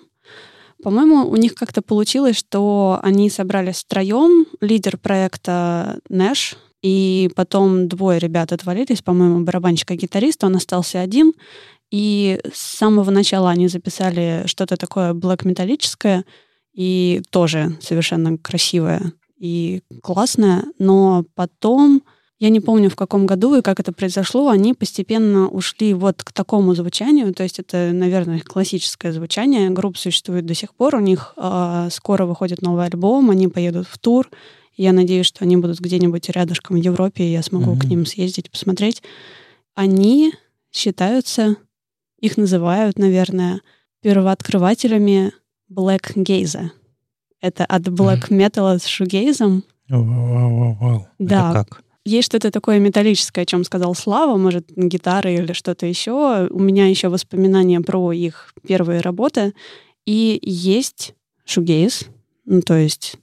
по-моему, 0.81 1.29
у 1.29 1.35
них 1.35 1.53
как-то 1.53 1.81
получилось, 1.81 2.37
что 2.37 2.99
они 3.03 3.29
собрались 3.29 3.83
втроем, 3.83 4.45
лидер 4.61 4.97
проекта 4.97 5.99
Нэш, 6.09 6.55
и 6.81 7.29
потом 7.35 7.87
двое 7.87 8.19
ребят 8.19 8.51
отвалились, 8.51 9.01
по-моему, 9.01 9.43
барабанщик 9.43 9.91
и 9.91 9.95
гитарист, 9.95 10.43
он 10.43 10.55
остался 10.55 11.01
один, 11.01 11.33
и 11.91 12.39
с 12.51 12.77
самого 12.77 13.11
начала 13.11 13.51
они 13.51 13.67
записали 13.67 14.43
что-то 14.47 14.75
такое 14.75 15.13
блэк-металлическое, 15.13 16.25
и 16.73 17.21
тоже 17.29 17.77
совершенно 17.81 18.37
красивое 18.37 19.13
и 19.43 19.81
классное, 20.01 20.63
но 20.79 21.25
потом 21.35 22.01
я 22.39 22.49
не 22.49 22.61
помню, 22.61 22.89
в 22.89 22.95
каком 22.95 23.25
году 23.25 23.55
и 23.55 23.61
как 23.61 23.81
это 23.81 23.91
произошло, 23.91 24.47
они 24.47 24.73
постепенно 24.73 25.49
ушли 25.49 25.93
вот 25.93 26.23
к 26.23 26.31
такому 26.31 26.73
звучанию, 26.75 27.33
то 27.33 27.43
есть 27.43 27.59
это, 27.59 27.91
наверное, 27.93 28.39
классическое 28.39 29.11
звучание. 29.11 29.69
Группа 29.69 29.99
существует 29.99 30.45
до 30.45 30.53
сих 30.53 30.73
пор, 30.73 30.95
у 30.95 30.99
них 30.99 31.33
э, 31.35 31.89
скоро 31.91 32.25
выходит 32.25 32.61
новый 32.61 32.85
альбом, 32.85 33.29
они 33.29 33.49
поедут 33.49 33.87
в 33.87 33.97
тур. 33.97 34.29
Я 34.77 34.93
надеюсь, 34.93 35.25
что 35.25 35.43
они 35.43 35.57
будут 35.57 35.79
где-нибудь 35.79 36.29
рядышком 36.29 36.77
в 36.77 36.79
Европе, 36.81 37.25
и 37.25 37.31
я 37.31 37.43
смогу 37.43 37.73
к 37.73 37.83
Мгм. 37.83 37.89
ним 37.89 38.05
съездить, 38.05 38.49
посмотреть. 38.49 39.03
Они 39.75 40.33
считаются, 40.71 41.57
их 42.19 42.37
называют, 42.37 42.97
наверное, 42.97 43.61
первооткрывателями 44.01 45.33
Black 45.69 46.13
Gaze. 46.15 46.71
Это 47.43 47.65
от 47.65 47.81
Black 47.89 48.29
Metal 48.29 48.79
с 48.79 48.85
шугейзом. 48.85 49.65
Вау-вау-вау. 49.89 51.07
Да. 51.19 51.49
Это 51.49 51.65
как? 51.65 51.83
Есть 52.05 52.27
что-то 52.27 52.51
такое 52.51 52.79
металлическое, 52.79 53.43
о 53.43 53.45
чем 53.45 53.65
сказал 53.65 53.93
Слава, 53.95 54.37
может, 54.37 54.71
гитары 54.77 55.35
или 55.35 55.51
что-то 55.51 55.85
еще. 55.85 56.47
У 56.49 56.59
меня 56.59 56.87
еще 56.87 57.09
воспоминания 57.09 57.81
про 57.81 58.13
их 58.13 58.53
первые 58.65 59.01
работы. 59.01 59.53
И 60.05 60.39
есть 60.41 61.15
шугейз, 61.43 62.05
ну, 62.45 62.61
то 62.61 62.75
есть, 62.75 63.17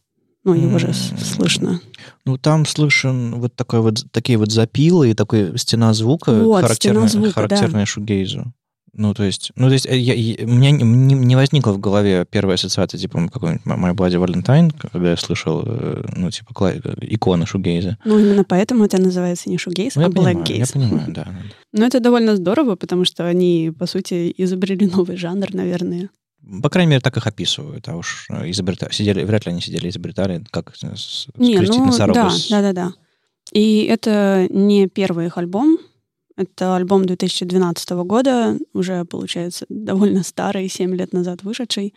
ну, 0.44 0.52
его 0.52 0.78
же 0.78 0.92
слышно. 0.92 1.80
Ну, 2.26 2.36
там 2.36 2.66
слышен 2.66 3.40
вот 3.40 3.56
такой 3.56 3.80
вот, 3.80 4.04
такие 4.12 4.36
вот 4.36 4.52
запилы 4.52 5.10
и 5.10 5.14
такой 5.14 5.56
стена 5.58 5.94
звука, 5.94 6.32
Вот, 6.32 6.62
характерная, 6.62 7.08
стена 7.08 7.22
звука, 7.24 7.48
да. 7.48 7.56
характерная 7.56 7.86
шугейзу. 7.86 8.52
Ну, 8.92 9.14
то 9.14 9.22
есть, 9.22 9.52
ну, 9.54 9.68
то 9.68 9.74
есть, 9.74 9.86
э, 9.86 9.96
я- 9.96 10.14
я- 10.14 10.44
у 10.44 10.48
меня 10.50 10.72
не, 10.72 11.14
не- 11.14 11.36
возникла 11.36 11.72
в 11.72 11.78
голове 11.78 12.26
первая 12.28 12.56
ассоциация, 12.56 12.98
типа, 12.98 13.28
какой-нибудь 13.32 13.64
My 13.64 13.94
Bloody 13.94 14.18
Valentine, 14.24 14.72
когда 14.78 15.10
я 15.10 15.16
слышал, 15.16 15.62
э, 15.64 16.02
ну, 16.16 16.30
типа, 16.30 16.52
кла- 16.52 16.98
икона 17.00 17.46
шугейза. 17.46 17.98
Ну, 18.04 18.18
именно 18.18 18.44
поэтому 18.44 18.84
это 18.84 18.98
называется 19.00 19.48
не 19.48 19.58
шугейз, 19.58 19.94
Ну, 19.94 20.02
а 20.06 20.08
black 20.08 20.52
я 20.52 20.64
понимаю, 20.72 21.04
да. 21.14 21.28
Но 21.72 21.86
это 21.86 22.00
довольно 22.00 22.34
здорово, 22.36 22.74
потому 22.76 23.04
что 23.04 23.26
они, 23.26 23.72
по 23.78 23.86
сути, 23.86 24.34
изобрели 24.36 24.86
новый 24.86 25.16
жанр, 25.16 25.54
наверное. 25.54 26.10
По 26.62 26.68
крайней 26.70 26.90
мере, 26.90 27.00
так 27.00 27.16
их 27.16 27.26
описывают, 27.26 27.88
а 27.88 27.96
уж 27.96 28.26
э, 28.30 28.50
изобрета... 28.50 28.88
сидели, 28.90 29.22
вряд 29.24 29.46
ли 29.46 29.52
они 29.52 29.60
сидели 29.60 29.88
изобретали, 29.88 30.42
как 30.50 30.74
с- 30.74 30.80
с- 30.80 31.26
Не, 31.36 31.54
скрестить 31.54 31.78
ну, 31.78 31.86
носорога 31.86 32.20
да, 32.22 32.30
с- 32.30 32.48
да, 32.48 32.62
да, 32.62 32.72
да. 32.72 32.92
И 33.52 33.84
это 33.84 34.46
не 34.50 34.88
первый 34.88 35.26
их 35.26 35.36
альбом. 35.38 35.78
Это 36.36 36.76
альбом 36.76 37.06
2012 37.06 37.90
года, 37.90 38.58
уже, 38.72 39.04
получается, 39.04 39.66
довольно 39.68 40.22
старый, 40.22 40.68
7 40.68 40.94
лет 40.94 41.12
назад 41.12 41.42
вышедший. 41.42 41.94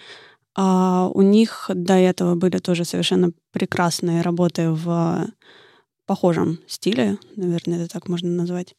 А 0.55 1.09
у 1.13 1.21
них 1.21 1.69
до 1.73 1.93
этого 1.93 2.35
были 2.35 2.57
тоже 2.57 2.85
совершенно 2.85 3.31
прекрасные 3.51 4.21
работы 4.21 4.69
в 4.69 5.27
похожем 6.05 6.59
стиле, 6.67 7.17
наверное, 7.35 7.83
это 7.83 7.93
так 7.93 8.09
можно 8.09 8.29
назвать. 8.29 8.75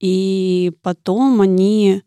И 0.00 0.72
потом 0.82 1.40
они 1.40 2.02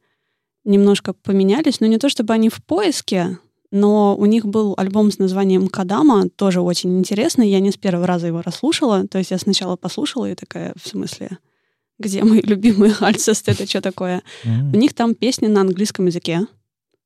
немножко 0.64 1.14
поменялись, 1.14 1.80
но 1.80 1.88
не 1.88 1.98
то 1.98 2.10
чтобы 2.10 2.34
они 2.34 2.50
в 2.50 2.64
поиске, 2.64 3.40
но 3.72 4.16
у 4.16 4.26
них 4.26 4.46
был 4.46 4.74
альбом 4.78 5.12
с 5.12 5.20
названием 5.20 5.68
«Кадама», 5.68 6.28
тоже 6.30 6.62
очень 6.62 6.98
интересный. 6.98 7.50
Я 7.50 7.60
не 7.60 7.72
с 7.72 7.78
первого 7.78 8.08
раза 8.08 8.28
его 8.28 8.42
расслушала. 8.42 9.08
То 9.08 9.18
есть 9.20 9.32
я 9.32 9.38
сначала 9.38 9.76
послушала 9.76 10.30
и 10.30 10.36
такая, 10.36 10.74
в 10.76 10.88
смысле, 10.88 11.38
где 12.00 12.24
мои 12.24 12.42
любимые 12.42 12.96
Альцест, 13.00 13.48
это 13.50 13.68
что 13.68 13.82
такое? 13.82 14.24
М. 14.44 14.74
У 14.74 14.78
них 14.78 14.94
там 14.94 15.14
песни 15.14 15.48
на 15.48 15.62
английском 15.62 16.08
языке 16.08 16.42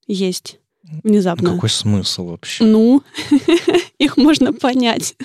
есть 0.07 0.59
внезапно. 1.03 1.55
Какой 1.55 1.69
смысл 1.69 2.27
вообще? 2.27 2.63
Ну, 2.63 3.03
их 3.97 4.17
можно 4.17 4.53
понять. 4.53 5.15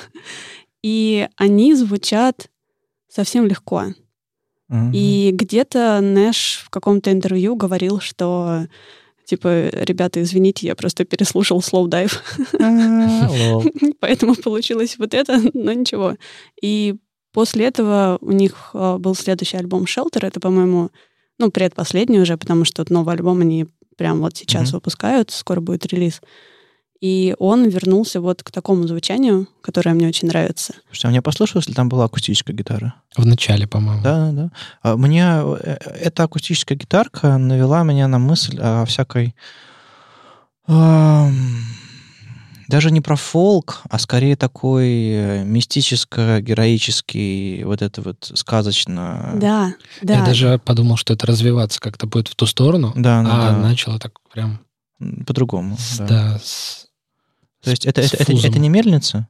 И 0.83 1.29
они 1.37 1.75
звучат 1.75 2.49
совсем 3.09 3.47
легко. 3.47 3.87
Мгм. 4.69 4.93
И 4.93 5.31
где-то 5.33 6.01
Нэш 6.01 6.63
в 6.65 6.71
каком-то 6.71 7.11
интервью 7.11 7.57
говорил, 7.57 8.01
что 8.01 8.67
типа, 9.25 9.69
ребята, 9.73 10.23
извините, 10.23 10.67
я 10.67 10.75
просто 10.75 11.05
переслушал 11.05 11.59
Slow 11.61 11.87
Dive, 11.87 12.19
А, 12.59 13.61
поэтому 14.01 14.35
получилось 14.35 14.97
вот 14.99 15.13
это, 15.13 15.39
но 15.53 15.73
ничего. 15.73 16.17
И 16.63 16.97
после 17.39 17.67
этого 17.67 18.19
у 18.21 18.33
них 18.33 18.71
э, 18.75 18.97
был 18.99 19.15
следующий 19.15 19.59
альбом 19.59 19.85
Shelter, 19.85 20.27
это, 20.27 20.41
по-моему, 20.41 20.91
ну, 21.39 21.53
предпоследний 21.53 22.21
уже, 22.21 22.37
потому 22.37 22.65
что 22.65 22.83
вот 22.83 22.91
новый 22.91 23.15
альбом 23.15 23.43
они 23.43 23.69
прям 23.97 24.19
вот 24.23 24.37
сейчас 24.37 24.63
Мгм. 24.63 24.73
выпускают, 24.73 25.31
скоро 25.31 25.61
будет 25.61 25.87
релиз. 25.87 26.21
И 27.01 27.37
он 27.39 27.69
вернулся 27.69 28.21
вот 28.21 28.43
к 28.43 28.51
такому 28.51 28.89
звучанию, 28.89 29.47
которое 29.61 29.95
мне 29.95 30.09
очень 30.09 30.27
нравится. 30.27 30.75
Слушайте, 30.87 31.07
а 31.07 31.11
мне 31.11 31.23
послышалось, 31.23 31.69
ли 31.69 31.75
там 31.75 31.89
была 31.89 32.07
акустическая 32.07 32.57
гитара? 32.57 32.95
В 33.17 33.25
начале, 33.25 33.69
по-моему. 33.69 34.03
Да, 34.03 34.33
да, 34.33 34.51
да. 34.83 34.97
Мне 34.97 35.25
э, 35.41 35.77
эта 36.01 36.25
акустическая 36.25 36.77
гитарка 36.77 37.39
навела 37.39 37.85
меня 37.85 38.09
на 38.09 38.19
мысль 38.19 38.59
о 38.61 38.85
всякой... 38.85 39.37
даже 42.69 42.91
не 42.91 43.01
про 43.01 43.17
фолк, 43.17 43.83
а 43.91 43.99
скорее 43.99 44.37
такой 44.37 44.89
э, 45.11 45.45
мистическо-героический, 45.45 47.65
вот 47.65 47.83
это 47.83 48.03
вот 48.03 48.31
сказочно... 48.35 49.33
Да, 49.37 49.75
да. 50.03 50.19
Я 50.19 50.25
даже 50.25 50.61
подумал, 50.65 50.97
что 50.97 51.15
это 51.15 51.27
развиваться 51.27 51.81
как-то 51.81 52.07
будет 52.07 52.29
в 52.29 52.35
ту 52.35 52.47
сторону, 52.47 52.93
Да, 52.95 53.23
да, 53.23 53.49
а 53.49 53.53
да. 53.53 53.59
начало 53.59 53.99
так 53.99 54.13
прям, 54.33 54.61
По-другому. 55.27 55.77
с- 55.79 55.99
да. 55.99 56.07
да, 56.07 56.39
с- 56.43 56.87
То 57.63 57.71
есть 57.71 57.87
это, 57.87 58.03
с 58.03 58.15
это, 58.15 58.23
это, 58.23 58.33
фузом. 58.33 58.51
это 58.51 58.59
не 58.59 58.69
мельница? 58.69 59.29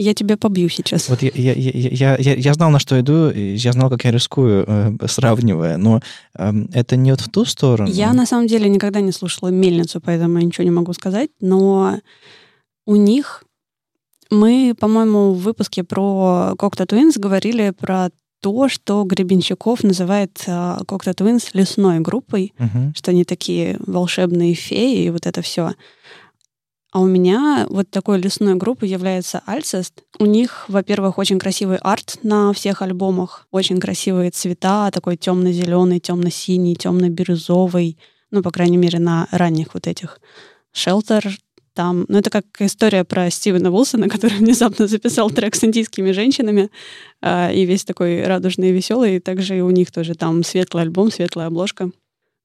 Я 0.00 0.14
тебя 0.14 0.36
побью 0.36 0.68
сейчас. 0.68 1.08
Вот 1.08 1.22
я, 1.22 1.30
я, 1.34 1.52
я, 1.54 1.88
я, 1.90 2.16
я, 2.18 2.34
я 2.36 2.54
знал, 2.54 2.70
на 2.70 2.78
что 2.78 2.98
иду, 3.00 3.30
и 3.30 3.56
я 3.56 3.72
знал, 3.72 3.90
как 3.90 4.04
я 4.04 4.12
рискую, 4.12 4.64
э, 4.66 4.92
сравнивая, 5.08 5.76
но 5.76 6.00
эм, 6.36 6.68
это 6.72 6.94
не 6.96 7.10
вот 7.10 7.20
в 7.20 7.28
ту 7.28 7.44
сторону. 7.44 7.90
Я 7.90 8.12
на 8.12 8.24
самом 8.24 8.46
деле 8.46 8.68
никогда 8.68 9.00
не 9.00 9.10
слушала 9.10 9.48
мельницу, 9.48 10.00
поэтому 10.00 10.38
я 10.38 10.44
ничего 10.44 10.62
не 10.64 10.70
могу 10.70 10.92
сказать, 10.92 11.30
но 11.40 11.98
у 12.88 12.96
них 12.96 13.44
мы, 14.30 14.74
по-моему, 14.78 15.32
в 15.32 15.40
выпуске 15.42 15.84
про 15.84 16.54
Cocteau 16.58 16.86
Twins 16.86 17.18
говорили 17.18 17.70
про 17.70 18.08
то, 18.40 18.68
что 18.68 19.04
Гребенщиков 19.04 19.82
называет 19.84 20.32
Cocteau 20.46 21.14
Twins 21.14 21.50
лесной 21.52 22.00
группой, 22.00 22.54
Мгм. 22.58 22.94
что 22.96 23.10
они 23.10 23.24
такие 23.24 23.76
волшебные 23.80 24.54
феи 24.54 25.04
и 25.04 25.10
вот 25.10 25.26
это 25.26 25.42
все. 25.42 25.72
А 26.90 27.00
у 27.00 27.06
меня 27.06 27.66
вот 27.68 27.90
такой 27.90 28.18
лесной 28.18 28.54
группой 28.54 28.88
является 28.88 29.42
Альцест. 29.44 30.02
У 30.18 30.24
них, 30.24 30.64
во-первых, 30.68 31.18
очень 31.18 31.38
красивый 31.38 31.76
арт 31.76 32.18
на 32.22 32.52
всех 32.54 32.80
альбомах, 32.80 33.46
очень 33.50 33.78
красивые 33.80 34.30
цвета, 34.30 34.90
такой 34.90 35.18
темно-зеленый, 35.18 36.00
темно-синий, 36.00 36.74
темно-бирюзовый, 36.76 37.98
ну, 38.30 38.42
по 38.42 38.50
крайней 38.50 38.78
мере, 38.78 38.98
на 38.98 39.28
ранних 39.30 39.74
вот 39.74 39.86
этих. 39.86 40.20
Шелтер 40.72 41.36
там, 41.78 42.06
ну, 42.08 42.18
это 42.18 42.28
как 42.28 42.44
история 42.58 43.04
про 43.04 43.30
Стивена 43.30 43.70
Уилсона, 43.70 44.08
который 44.14 44.38
внезапно 44.38 44.88
записал 44.88 45.30
трек 45.30 45.54
с 45.54 45.62
индийскими 45.62 46.10
женщинами, 46.10 46.70
а, 47.22 47.52
и 47.52 47.64
весь 47.66 47.84
такой 47.84 48.24
радужный 48.24 48.70
и 48.70 48.72
веселый, 48.72 49.16
и 49.16 49.20
также 49.20 49.62
у 49.62 49.70
них 49.70 49.92
тоже 49.92 50.16
там 50.16 50.42
светлый 50.42 50.82
альбом, 50.82 51.12
светлая 51.12 51.46
обложка. 51.46 51.92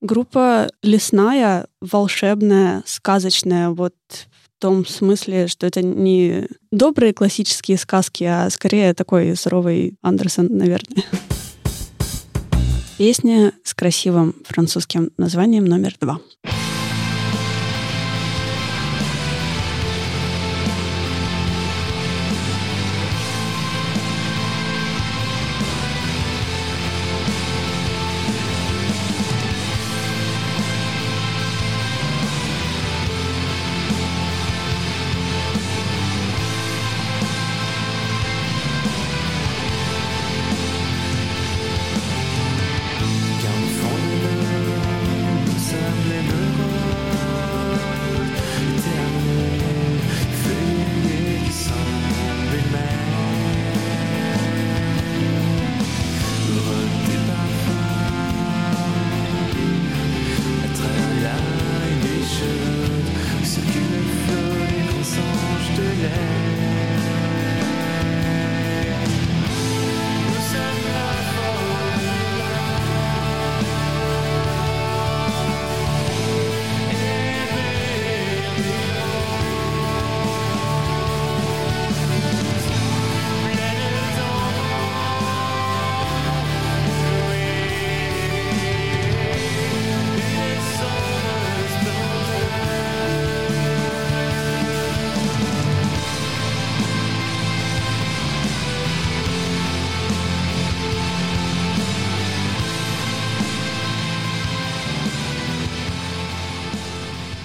Группа 0.02 0.70
лесная, 0.84 1.66
волшебная, 1.82 2.84
сказочная, 2.86 3.72
вот 3.72 3.96
в 4.12 4.62
том 4.62 4.86
смысле, 4.86 5.48
что 5.48 5.66
это 5.66 5.82
не 5.82 6.48
добрые 6.72 7.12
классические 7.12 7.80
сказки, 7.80 8.24
а 8.26 8.52
скорее 8.52 8.94
такой 8.94 9.36
суровый 9.36 9.98
Андерсон, 10.04 10.48
наверное. 10.52 11.06
Песня 13.00 13.52
с 13.64 13.74
красивым 13.74 14.36
французским 14.46 15.10
названием 15.18 15.66
номер 15.66 15.96
два. 16.00 16.20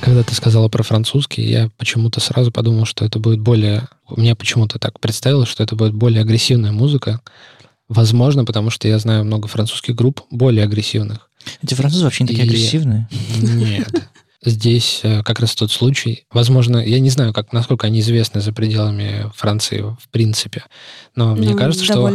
Когда 0.08 0.22
ты 0.22 0.34
сказала 0.34 0.68
про 0.70 0.82
французский, 0.82 1.42
я 1.42 1.68
почему-то 1.76 2.18
сразу 2.18 2.50
подумал, 2.50 2.86
что 2.86 3.04
это 3.04 3.18
будет 3.18 3.40
более... 3.40 3.88
У 4.08 4.18
меня 4.18 4.34
почему-то 4.34 4.78
так 4.78 4.98
представилось, 5.00 5.50
что 5.50 5.62
это 5.62 5.76
будет 5.76 5.92
более 5.92 6.22
агрессивная 6.22 6.72
музыка. 6.72 7.20
Возможно, 7.90 8.46
потому 8.46 8.70
что 8.70 8.88
я 8.88 8.98
знаю 8.98 9.26
много 9.26 9.48
французских 9.48 9.94
групп 9.94 10.22
более 10.30 10.64
агрессивных. 10.64 11.28
Эти 11.62 11.74
французы 11.74 12.04
вообще 12.04 12.24
не 12.24 12.28
такие 12.28 12.46
И- 12.46 12.48
агрессивные. 12.48 13.06
Нет. 13.36 14.08
Здесь 14.42 15.00
э, 15.02 15.22
как 15.24 15.40
раз 15.40 15.54
тот 15.54 15.70
случай. 15.72 16.24
Возможно, 16.32 16.78
я 16.78 17.00
не 17.00 17.10
знаю, 17.10 17.34
как, 17.34 17.52
насколько 17.52 17.86
они 17.86 18.00
известны 18.00 18.40
за 18.40 18.54
пределами 18.54 19.30
Франции 19.34 19.80
в 19.82 20.08
принципе, 20.10 20.64
но 21.16 21.34
мне 21.34 21.50
Ну, 21.50 21.56
кажется, 21.58 21.84
что 21.84 22.08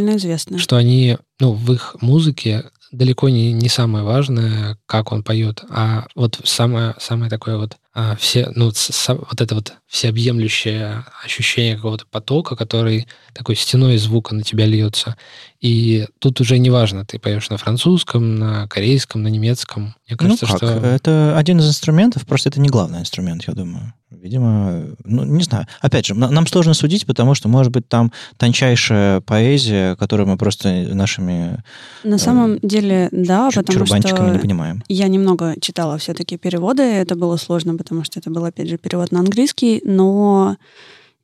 что 0.58 0.76
они, 0.76 1.18
ну, 1.38 1.52
в 1.52 1.72
их 1.72 1.94
музыке 2.00 2.64
далеко 2.94 3.28
не, 3.28 3.52
не 3.52 3.68
самое 3.68 4.04
важное, 4.04 4.78
как 4.86 5.12
он 5.12 5.22
поет, 5.22 5.62
а 5.70 6.06
вот 6.14 6.40
самое, 6.44 6.94
самое 6.98 7.30
такое 7.30 7.56
вот 7.56 7.76
а, 7.92 8.16
все, 8.16 8.50
ну, 8.54 8.70
с- 8.72 8.90
са- 8.90 9.14
вот 9.30 9.40
это 9.40 9.54
вот 9.54 9.74
всеобъемлющее 9.86 11.04
ощущение 11.24 11.76
какого-то 11.76 12.06
потока, 12.10 12.56
который 12.56 13.06
такой 13.32 13.54
стеной 13.56 13.96
звука 13.98 14.34
на 14.34 14.42
тебя 14.42 14.66
льется. 14.66 15.16
И 15.64 16.06
тут 16.18 16.42
уже 16.42 16.58
не 16.58 16.68
важно, 16.68 17.06
ты 17.06 17.18
поешь 17.18 17.48
на 17.48 17.56
французском, 17.56 18.34
на 18.34 18.68
корейском, 18.68 19.22
на 19.22 19.28
немецком. 19.28 19.94
Мне 20.06 20.14
кажется, 20.14 20.44
ну 20.44 20.58
как, 20.58 20.58
что... 20.58 20.86
это 20.86 21.38
один 21.38 21.58
из 21.58 21.66
инструментов, 21.66 22.26
просто 22.26 22.50
это 22.50 22.60
не 22.60 22.68
главный 22.68 22.98
инструмент, 22.98 23.44
я 23.48 23.54
думаю. 23.54 23.94
Видимо, 24.10 24.84
ну, 25.04 25.24
не 25.24 25.42
знаю. 25.42 25.66
Опять 25.80 26.04
же, 26.04 26.14
на- 26.14 26.28
нам 26.28 26.46
сложно 26.46 26.74
судить, 26.74 27.06
потому 27.06 27.34
что, 27.34 27.48
может 27.48 27.72
быть, 27.72 27.88
там 27.88 28.12
тончайшая 28.36 29.22
поэзия, 29.22 29.96
которую 29.96 30.28
мы 30.28 30.36
просто 30.36 30.68
нашими 30.92 31.62
На 32.04 32.18
самом 32.18 32.58
деле, 32.58 33.08
да, 33.10 33.48
потому 33.48 33.78
чурбанчиками 33.78 34.26
не 34.26 34.32
что 34.34 34.42
понимаем. 34.42 34.84
я 34.88 35.08
немного 35.08 35.54
читала 35.62 35.96
все-таки 35.96 36.36
переводы. 36.36 36.82
Это 36.82 37.16
было 37.16 37.38
сложно, 37.38 37.74
потому 37.74 38.04
что 38.04 38.20
это 38.20 38.28
был, 38.28 38.44
опять 38.44 38.68
же, 38.68 38.76
перевод 38.76 39.12
на 39.12 39.20
английский, 39.20 39.80
но 39.82 40.58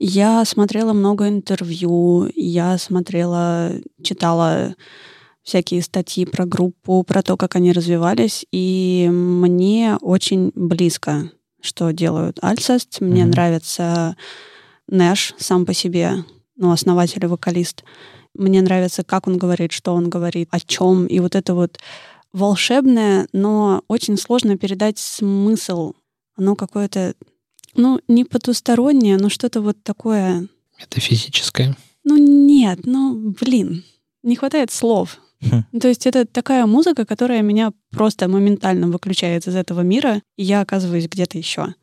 я 0.01 0.45
смотрела 0.47 0.93
много 0.95 1.29
интервью, 1.29 2.29
я 2.35 2.79
смотрела, 2.79 3.73
читала 4.03 4.75
всякие 5.43 5.83
статьи 5.83 6.25
про 6.25 6.47
группу, 6.47 7.03
про 7.03 7.23
то, 7.23 7.37
как 7.37 7.55
они 7.57 7.73
развивались, 7.73 8.47
и 8.51 9.09
мне 9.13 9.97
очень 10.01 10.53
близко, 10.55 11.31
что 11.61 11.93
делают 11.93 12.39
Альцест. 12.43 13.01
Мне 13.01 13.23
Мгм. 13.23 13.31
нравится 13.31 14.17
Нэш 14.89 15.35
сам 15.39 15.67
по 15.67 15.75
себе, 15.75 16.25
ну, 16.57 16.73
основатель 16.73 17.23
и 17.23 17.27
вокалист. 17.29 17.85
Мне 18.35 18.63
нравится, 18.63 19.05
как 19.05 19.27
он 19.27 19.39
говорит, 19.39 19.73
что 19.73 19.95
он 19.95 20.09
говорит, 20.09 20.49
о 20.51 20.61
чем. 20.61 21.07
И 21.07 21.21
вот 21.21 21.35
это 21.35 21.55
вот 21.55 21.79
волшебное, 22.33 23.27
но 23.33 23.83
очень 23.89 24.17
сложно 24.17 24.57
передать 24.57 24.99
смысл. 24.99 25.93
Оно 26.37 26.57
какое-то, 26.57 27.15
ну, 27.75 28.01
не 28.09 28.25
потустороннее, 28.25 29.17
но 29.17 29.29
что-то 29.29 29.61
вот 29.61 29.83
такое. 29.83 30.49
Метафизическое. 30.79 31.77
Ну, 32.05 32.17
нет, 32.17 32.81
ну, 32.85 33.35
блин, 33.41 33.85
не 34.23 34.37
хватает 34.37 34.71
слов. 34.71 35.19
Хм. 35.43 35.65
Ну, 35.73 35.81
То 35.81 35.89
есть 35.89 36.07
это 36.07 36.27
такая 36.27 36.67
музыка, 36.67 37.05
которая 37.05 37.43
меня 37.43 37.73
просто 37.91 38.29
моментально 38.29 38.89
выключает 38.89 39.47
из 39.47 39.55
этого 39.55 39.81
мира, 39.81 40.23
и 40.37 40.45
я 40.45 40.61
оказываюсь 40.61 41.09
где-то 41.09 41.39
еще. 41.39 41.75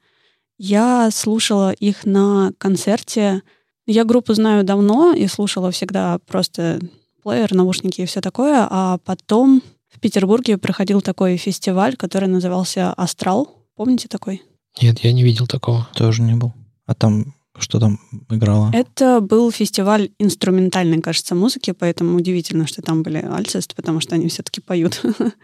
Я 0.57 1.09
слушала 1.11 1.71
их 1.71 2.05
на 2.05 2.51
концерте. 2.57 3.43
Я 3.85 4.05
группу 4.05 4.33
знаю 4.33 4.63
давно 4.63 5.13
и 5.13 5.27
слушала 5.27 5.71
всегда 5.71 6.19
просто 6.25 6.79
плеер, 7.23 7.53
наушники 7.53 8.01
и 8.01 8.05
все 8.05 8.21
такое. 8.21 8.67
А 8.69 8.97
потом 9.05 9.61
в 9.89 9.99
Петербурге 9.99 10.57
проходил 10.57 11.01
такой 11.01 11.37
фестиваль, 11.37 11.95
который 11.95 12.27
назывался 12.27 12.91
«Астрал». 12.93 13.65
Помните 13.75 14.07
такой? 14.07 14.41
Нет, 14.81 14.99
я 14.99 15.11
не 15.13 15.23
видел 15.23 15.47
такого. 15.47 15.87
Тоже 15.93 16.21
не 16.21 16.35
был. 16.35 16.53
А 16.85 16.93
там 16.93 17.33
что 17.57 17.79
там 17.79 17.99
играло? 18.29 18.69
Это 18.73 19.19
был 19.19 19.51
фестиваль 19.51 20.11
инструментальной, 20.19 21.01
кажется, 21.01 21.33
музыки, 21.33 21.71
поэтому 21.71 22.15
удивительно, 22.15 22.67
что 22.67 22.81
там 22.81 23.01
были 23.01 23.17
Альцест, 23.17 23.75
потому 23.75 23.99
что 23.99 24.15
они 24.15 24.27
все-таки 24.27 24.61
поют. 24.61 25.01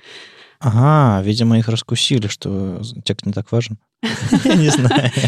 Ага, 0.65 1.22
видимо, 1.26 1.60
их 1.60 1.67
раскусили, 1.67 2.28
что 2.28 2.82
текст 3.04 3.26
не 3.26 3.34
так 3.34 3.52
важен. 3.52 3.80
Не 4.46 4.70
знаю. 4.70 5.12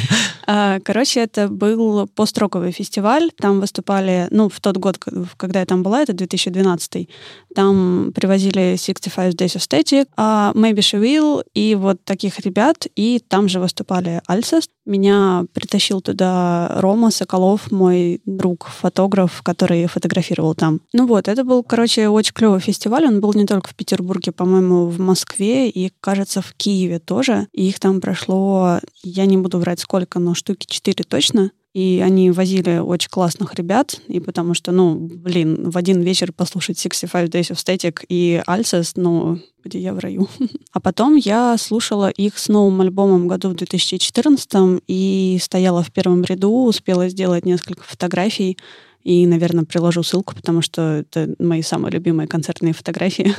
А, 0.48 0.80
Короче, 0.84 1.22
это 1.22 1.48
был 1.48 2.06
построковый 2.06 2.72
фестиваль. 2.72 3.32
Там 3.36 3.60
выступали, 3.60 4.28
ну, 4.30 4.48
в 4.48 4.60
тот 4.60 4.78
год, 4.78 5.00
когда 5.38 5.62
я 5.62 5.66
там 5.66 5.82
была, 5.82 6.04
это 6.04 6.14
2012 6.14 7.10
там 7.56 8.12
привозили 8.14 8.76
65 8.78 9.34
Days 9.34 9.56
of 9.56 9.62
Static, 9.62 10.08
а 10.18 10.52
Maybe 10.54 10.80
She 10.80 11.02
Will 11.02 11.44
и 11.54 11.74
вот 11.76 12.04
таких 12.04 12.40
ребят. 12.40 12.86
И 12.96 13.22
там 13.28 13.48
же 13.48 13.60
выступали 13.60 14.22
Альцест. 14.28 14.70
Меня 14.86 15.46
притащил 15.54 16.02
туда 16.02 16.74
Рома 16.76 17.10
Соколов, 17.10 17.72
мой 17.72 18.22
друг, 18.26 18.68
фотограф, 18.68 19.42
который 19.42 19.88
фотографировал 19.88 20.54
там. 20.54 20.82
Ну 20.94 21.08
вот, 21.08 21.28
это 21.28 21.44
был, 21.44 21.64
короче, 21.64 22.10
очень 22.10 22.34
клевый 22.34 22.60
фестиваль. 22.60 23.06
Он 23.06 23.20
был 23.20 23.34
не 23.34 23.46
только 23.46 23.70
в 23.70 23.76
Петербурге, 23.76 24.32
по-моему, 24.32 24.86
в 24.86 25.00
Москве 25.00 25.70
и, 25.70 25.92
кажется, 26.02 26.42
в 26.42 26.54
Киеве 26.54 27.00
тоже. 27.00 27.48
И 27.54 27.70
их 27.70 27.80
там 27.80 28.00
прошло, 28.00 28.65
я 29.04 29.26
не 29.26 29.38
буду 29.38 29.60
врать 29.60 29.80
сколько, 29.80 30.20
но 30.20 30.34
штуки 30.34 30.66
четыре 30.68 31.04
точно. 31.04 31.52
И 31.74 32.02
они 32.04 32.32
возили 32.32 32.78
очень 32.78 33.10
классных 33.10 33.54
ребят, 33.56 34.00
и 34.08 34.22
потому 34.22 34.54
что, 34.54 34.72
ну, 34.72 34.96
блин, 34.96 35.70
в 35.70 35.78
один 35.78 36.02
вечер 36.02 36.32
послушать 36.32 36.80
65 36.80 37.30
Days 37.30 37.52
of 37.52 37.56
Static 37.56 38.06
и 38.08 38.42
Alces, 38.48 38.94
ну, 38.96 39.42
где 39.62 39.80
я 39.80 39.94
в 39.94 40.00
раю. 40.00 40.30
А 40.72 40.80
потом 40.80 41.16
я 41.16 41.58
слушала 41.58 42.10
их 42.10 42.38
с 42.38 42.48
новым 42.48 42.80
альбомом 42.80 43.28
году 43.28 43.50
в 43.50 43.56
2014 43.56 44.82
и 44.88 45.38
стояла 45.42 45.84
в 45.84 45.92
первом 45.92 46.24
ряду, 46.24 46.66
успела 46.66 47.10
сделать 47.10 47.46
несколько 47.46 47.84
фотографий, 47.84 48.58
и, 49.04 49.28
наверное, 49.28 49.66
приложу 49.66 50.02
ссылку, 50.02 50.34
потому 50.34 50.62
что 50.62 50.82
это 50.82 51.36
мои 51.40 51.62
самые 51.62 51.92
любимые 51.92 52.28
концертные 52.28 52.74
фотографии. 52.74 53.36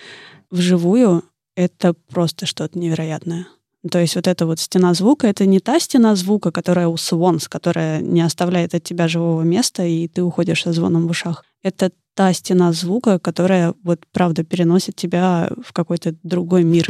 Вживую 0.50 1.24
это 1.56 1.94
просто 2.08 2.46
что-то 2.46 2.78
невероятное. 2.78 3.46
То 3.88 3.98
есть 3.98 4.14
вот 4.14 4.26
эта 4.26 4.44
вот 4.44 4.60
стена 4.60 4.92
звука, 4.92 5.26
это 5.26 5.46
не 5.46 5.58
та 5.58 5.80
стена 5.80 6.14
звука, 6.14 6.52
которая 6.52 6.88
у 6.88 6.98
Свонс, 6.98 7.48
которая 7.48 8.02
не 8.02 8.20
оставляет 8.20 8.74
от 8.74 8.82
тебя 8.82 9.08
живого 9.08 9.40
места, 9.40 9.84
и 9.84 10.06
ты 10.06 10.22
уходишь 10.22 10.62
со 10.62 10.72
звоном 10.72 11.06
в 11.06 11.10
ушах. 11.10 11.44
Это 11.62 11.90
та 12.14 12.32
стена 12.34 12.72
звука, 12.72 13.18
которая 13.18 13.74
вот 13.82 14.00
правда 14.12 14.44
переносит 14.44 14.96
тебя 14.96 15.50
в 15.64 15.72
какой-то 15.72 16.14
другой 16.22 16.62
мир. 16.62 16.88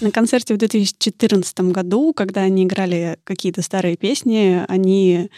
На 0.00 0.12
концерте 0.12 0.54
в 0.54 0.58
2014 0.58 1.60
году, 1.60 2.12
когда 2.14 2.42
они 2.42 2.62
играли 2.62 3.18
какие-то 3.24 3.62
старые 3.62 3.96
песни, 3.96 4.64
они 4.68 5.28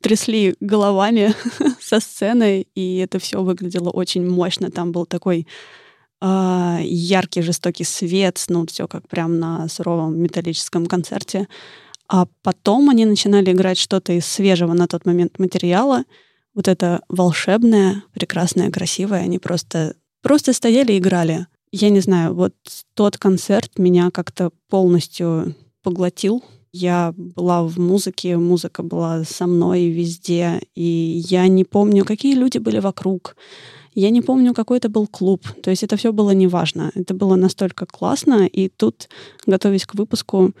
трясли 0.00 0.56
головами 0.60 1.34
со 1.80 2.00
сцены, 2.00 2.66
и 2.74 2.96
это 2.96 3.20
все 3.20 3.40
выглядело 3.42 3.90
очень 3.90 4.28
мощно. 4.28 4.72
Там 4.72 4.90
был 4.90 5.06
такой 5.06 5.46
э, 6.20 6.78
яркий, 6.82 7.42
жестокий 7.42 7.84
свет, 7.84 8.44
ну, 8.48 8.66
все 8.66 8.86
как 8.86 9.08
прям 9.08 9.38
на 9.38 9.68
суровом 9.68 10.18
металлическом 10.18 10.86
концерте. 10.86 11.48
А 12.08 12.26
потом 12.42 12.90
они 12.90 13.04
начинали 13.04 13.52
играть 13.52 13.78
что-то 13.78 14.12
из 14.12 14.26
свежего 14.26 14.72
на 14.72 14.88
тот 14.88 15.06
момент 15.06 15.38
материала. 15.38 16.04
Вот 16.54 16.66
это 16.66 17.02
волшебное, 17.08 18.02
прекрасное, 18.12 18.70
красивое. 18.70 19.20
Они 19.20 19.38
просто, 19.38 19.94
просто 20.20 20.52
стояли 20.52 20.92
и 20.92 20.98
играли. 20.98 21.46
Я 21.70 21.90
не 21.90 22.00
знаю, 22.00 22.34
вот 22.34 22.54
тот 22.94 23.16
концерт 23.16 23.78
меня 23.78 24.10
как-то 24.10 24.50
полностью 24.68 25.54
поглотил. 25.82 26.42
Я 26.72 27.14
была 27.16 27.62
в 27.62 27.78
музыке, 27.78 28.36
музыка 28.36 28.82
была 28.82 29.24
со 29.24 29.46
мной 29.46 29.86
везде, 29.86 30.60
и 30.74 31.22
я 31.28 31.48
не 31.48 31.64
помню, 31.64 32.04
какие 32.04 32.34
люди 32.34 32.58
были 32.58 32.78
вокруг. 32.78 33.36
Я 33.94 34.10
не 34.10 34.20
помню, 34.20 34.54
какой 34.54 34.78
это 34.78 34.88
был 34.88 35.06
клуб. 35.06 35.46
То 35.62 35.70
есть 35.70 35.82
это 35.82 35.96
все 35.96 36.12
было 36.12 36.30
неважно. 36.30 36.92
Это 36.94 37.14
было 37.14 37.34
настолько 37.36 37.86
классно. 37.86 38.46
И 38.46 38.68
тут, 38.68 39.08
готовясь 39.46 39.86
к 39.86 39.94
выпуску, 39.94 40.52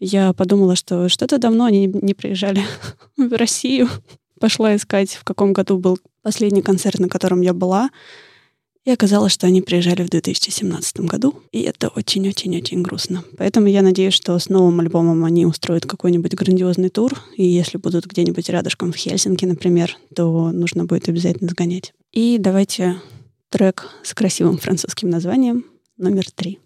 я 0.00 0.32
подумала, 0.32 0.76
что 0.76 1.08
что-то 1.08 1.38
давно 1.38 1.64
они 1.64 1.86
не 1.86 2.14
приезжали 2.14 2.62
в 3.16 3.32
Россию. 3.36 3.88
Пошла 4.40 4.76
искать, 4.76 5.12
в 5.12 5.24
каком 5.24 5.52
году 5.52 5.78
был 5.78 5.98
последний 6.22 6.62
концерт, 6.62 6.98
на 6.98 7.08
котором 7.08 7.40
я 7.40 7.54
была. 7.54 7.90
И 8.84 8.90
оказалось, 8.90 9.32
что 9.32 9.46
они 9.46 9.62
приезжали 9.62 10.02
в 10.02 10.10
2017 10.10 11.00
году, 11.00 11.40
и 11.52 11.62
это 11.62 11.88
очень-очень-очень 11.88 12.82
грустно. 12.82 13.24
Поэтому 13.38 13.66
я 13.66 13.80
надеюсь, 13.80 14.12
что 14.12 14.38
с 14.38 14.50
новым 14.50 14.78
альбомом 14.80 15.24
они 15.24 15.46
устроят 15.46 15.86
какой-нибудь 15.86 16.34
грандиозный 16.34 16.90
тур, 16.90 17.14
и 17.34 17.44
если 17.46 17.78
будут 17.78 18.04
где-нибудь 18.04 18.50
рядышком 18.50 18.92
в 18.92 18.96
Хельсинки, 18.96 19.46
например, 19.46 19.96
то 20.14 20.50
нужно 20.50 20.84
будет 20.84 21.08
обязательно 21.08 21.48
сгонять. 21.48 21.94
И 22.14 22.38
давайте 22.38 23.00
трек 23.48 23.88
с 24.04 24.14
красивым 24.14 24.56
французским 24.56 25.10
названием 25.10 25.66
номер 25.96 26.30
три. 26.30 26.60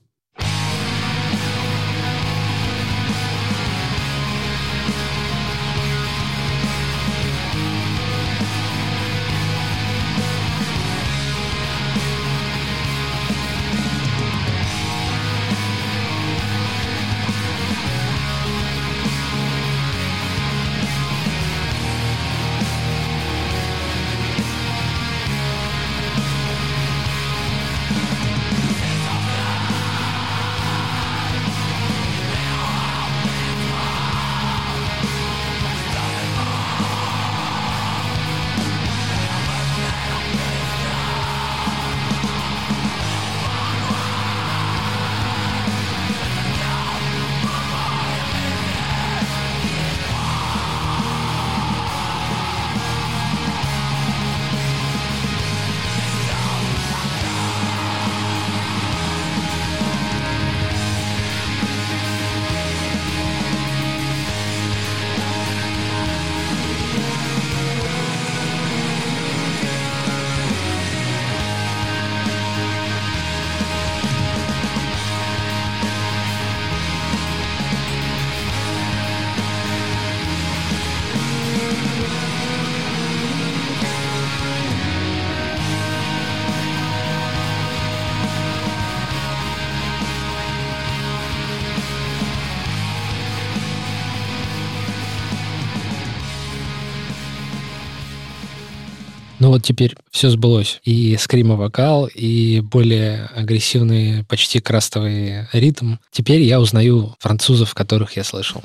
Ну 99.48 99.52
вот 99.52 99.62
теперь 99.62 99.96
все 100.10 100.28
сбылось. 100.28 100.78
И 100.84 101.16
скрима-вокал, 101.16 102.06
и 102.06 102.60
более 102.60 103.30
агрессивный, 103.34 104.22
почти 104.26 104.60
крастовый 104.60 105.48
ритм. 105.54 105.94
Теперь 106.10 106.42
я 106.42 106.60
узнаю 106.60 107.14
французов, 107.18 107.72
которых 107.72 108.14
я 108.18 108.24
слышал. 108.24 108.62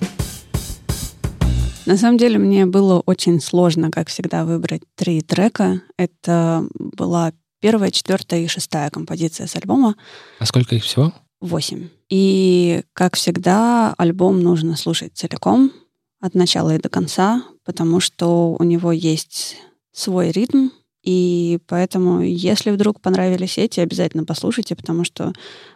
На 1.86 1.96
самом 1.96 2.18
деле 2.18 2.38
мне 2.38 2.66
было 2.66 3.02
очень 3.06 3.40
сложно, 3.40 3.92
как 3.92 4.10
всегда, 4.10 4.44
выбрать 4.44 4.82
три 4.98 5.22
трека. 5.22 5.82
Это 5.98 6.68
была 6.78 7.32
первая, 7.62 7.90
четвертая 7.90 8.42
и 8.42 8.48
шестая 8.48 8.90
композиция 8.90 9.48
с 9.48 9.56
альбома. 9.56 9.96
А 10.40 10.46
сколько 10.46 10.76
их 10.76 10.84
всего? 10.84 11.14
Восемь. 11.40 11.88
И, 12.10 12.84
как 12.92 13.16
всегда, 13.16 13.94
альбом 13.98 14.42
нужно 14.42 14.76
слушать 14.76 15.14
целиком, 15.16 15.72
от 16.20 16.36
начала 16.36 16.76
и 16.76 16.82
до 16.82 16.90
конца, 16.90 17.42
потому 17.64 18.02
что 18.02 18.58
у 18.60 18.64
него 18.64 18.92
есть 18.92 19.56
свой 19.94 20.32
ритм, 20.32 20.70
и 21.04 21.60
поэтому, 21.68 22.22
если 22.22 22.72
вдруг 22.72 23.02
понравились 23.02 23.58
эти, 23.58 23.82
обязательно 23.82 24.24
послушайте, 24.24 24.76
потому 24.76 25.04
что 25.04 25.34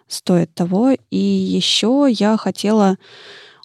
стоит 0.08 0.53
того. 0.53 0.95
И 1.12 1.17
еще 1.17 2.08
я 2.10 2.38
хотела 2.38 2.97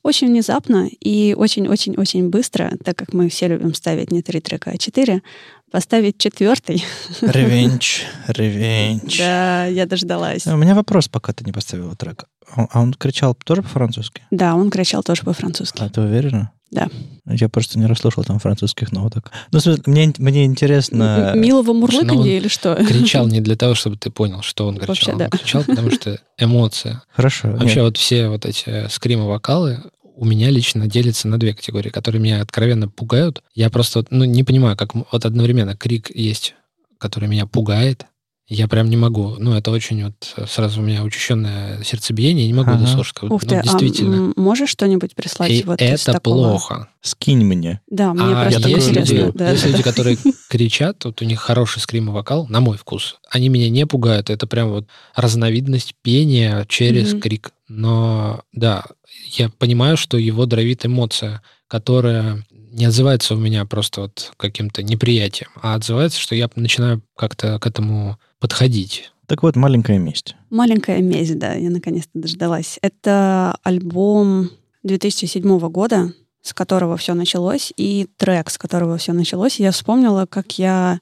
очень 0.02 0.26
внезапно 0.26 0.88
и 1.00 1.34
очень-очень-очень 1.38 2.28
быстро, 2.28 2.72
так 2.84 2.96
как 2.96 3.12
мы 3.12 3.28
все 3.28 3.46
любим 3.46 3.74
ставить 3.74 4.10
не 4.10 4.22
три 4.22 4.40
трека, 4.40 4.72
а 4.72 4.78
четыре, 4.78 5.22
поставить 5.70 6.18
четвертый. 6.18 6.84
Ревенч, 7.20 8.04
ревенч. 8.26 9.18
Да, 9.18 9.66
я 9.66 9.86
дождалась. 9.86 10.44
У 10.46 10.56
меня 10.56 10.74
вопрос, 10.74 11.06
пока 11.06 11.32
ты 11.32 11.44
не 11.44 11.52
поставила 11.52 11.94
трек. 11.94 12.24
А 12.54 12.66
а 12.72 12.80
он 12.80 12.92
кричал 12.94 13.36
тоже 13.36 13.62
по-французски? 13.62 14.22
Да, 14.32 14.56
он 14.56 14.70
кричал 14.70 15.04
тоже 15.04 15.22
по-французски. 15.22 15.80
А 15.80 15.88
ты 15.88 16.00
уверена? 16.00 16.50
Да. 16.72 16.88
Я 17.26 17.50
просто 17.50 17.78
не 17.78 17.87
расслышал 17.87 18.24
там 18.24 18.38
французских 18.38 18.92
ноток. 18.92 19.30
Ну, 19.52 19.58
в 19.61 19.62
смысле, 19.62 19.82
мне, 19.87 20.12
мне 20.16 20.46
интересно... 20.46 21.35
Милого 21.37 21.74
ну 21.74 21.80
мурлыканья 21.80 22.18
он 22.18 22.26
или 22.26 22.48
что? 22.48 22.74
Кричал 22.74 23.28
не 23.28 23.40
для 23.40 23.56
того, 23.56 23.74
чтобы 23.74 23.96
ты 23.96 24.11
понял, 24.11 24.40
что 24.40 24.66
он 24.66 24.76
кричал. 24.76 24.88
Вообще, 24.88 25.12
Он 25.12 25.18
да. 25.18 25.28
кричал, 25.28 25.64
потому 25.64 25.90
что 25.90 26.18
эмоция. 26.38 27.02
Хорошо. 27.14 27.50
Вообще 27.50 27.76
нет. 27.76 27.85
вот 27.85 27.96
все 27.98 28.28
вот 28.28 28.46
эти 28.46 28.88
скримы-вокалы 28.88 29.82
у 30.16 30.24
меня 30.24 30.50
лично 30.50 30.87
делится 30.87 31.28
на 31.28 31.38
две 31.38 31.54
категории, 31.54 31.90
которые 31.90 32.22
меня 32.22 32.40
откровенно 32.40 32.88
пугают. 32.88 33.42
Я 33.54 33.68
просто 33.68 34.04
ну, 34.11 34.24
не 34.24 34.42
понимаю, 34.42 34.76
как 34.76 34.94
вот 34.94 35.24
одновременно 35.26 35.76
крик 35.76 36.11
есть, 36.14 36.54
который 36.98 37.28
меня 37.28 37.46
пугает. 37.46 38.06
Я 38.48 38.68
прям 38.68 38.90
не 38.90 38.96
могу. 38.96 39.37
Ну, 39.38 39.55
это 39.55 39.70
очень 39.70 40.05
вот 40.05 40.35
э, 40.37 40.46
сразу 40.46 40.81
у 40.81 40.85
меня 40.85 41.05
учащенное 41.05 41.83
сердцебиение, 41.85 42.44
я 42.44 42.52
не 42.52 42.57
могу 42.57 42.72
Ага. 42.72 42.85
это 42.85 42.92
слушать. 42.92 43.22
Ух 43.22 43.42
ну, 43.42 43.48
ты, 43.48 43.57
а 43.57 43.62
действительно. 43.62 44.14
м, 44.16 44.33
можешь 44.37 44.70
что-нибудь 44.70 45.14
прислать 45.14 45.50
И 45.50 45.62
вот 45.62 45.81
это 45.81 46.12
такого? 46.12 46.48
плохо. 46.48 46.88
Скинь 47.00 47.44
мне. 47.44 47.81
Да, 47.88 48.12
мне 48.12 48.35
а 48.35 48.42
просто 48.42 48.50
есть, 48.50 48.62
такое 48.62 48.78
люди, 48.78 48.90
интересно. 48.90 49.14
люблю. 49.14 49.33
да, 49.35 49.50
есть 49.50 49.62
да, 49.62 49.68
люди, 49.70 49.83
которые 49.83 50.18
кричат, 50.48 51.05
вот 51.05 51.22
у 51.22 51.24
них 51.24 51.40
хороший 51.40 51.78
скрим 51.81 52.11
и 52.11 52.12
вокал, 52.12 52.46
на 52.48 52.61
мой 52.61 52.76
вкус. 52.76 53.18
Они 53.31 53.48
меня 53.48 53.70
не 53.70 53.87
пугают, 53.87 54.28
это 54.28 54.46
прям 54.46 54.70
вот 54.70 54.87
разновидность 55.14 55.94
пения 56.02 56.66
через 56.68 57.12
Мгм. 57.12 57.20
крик. 57.20 57.52
Но 57.68 58.42
да, 58.52 58.85
я 59.31 59.50
понимаю, 59.50 59.96
что 59.96 60.18
его 60.18 60.46
дровит 60.46 60.85
эмоция, 60.85 61.42
которая 61.68 62.44
не 62.72 62.87
отзывается 62.87 63.35
у 63.35 63.38
меня 63.38 63.64
просто 63.64 64.02
вот 64.02 64.32
каким-то 64.37 64.82
неприятием, 64.82 65.50
а 65.61 65.74
отзывается, 65.74 66.18
что 66.18 66.35
я 66.35 66.50
начинаю 66.56 67.02
как-то 67.16 67.58
к 67.58 67.66
этому 67.66 68.18
подходить. 68.40 69.12
Так 69.26 69.42
вот, 69.42 69.56
маленькая 69.56 69.98
месть. 69.98 70.35
Маленькая 70.50 71.00
месть, 71.00 71.38
да, 71.38 71.54
я 71.54 71.70
наконец-то 71.70 72.11
дождалась. 72.14 72.78
Это 72.82 73.56
альбом 73.62 74.50
2007 74.82 75.58
года, 75.68 76.12
с 76.42 76.52
которого 76.52 76.96
все 76.96 77.14
началось, 77.14 77.72
и 77.76 78.08
трек, 78.16 78.50
с 78.50 78.58
которого 78.58 78.98
все 78.98 79.12
началось. 79.12 79.61
Я 79.61 79.70
вспомнила, 79.70 80.26
как 80.26 80.58
я 80.58 81.00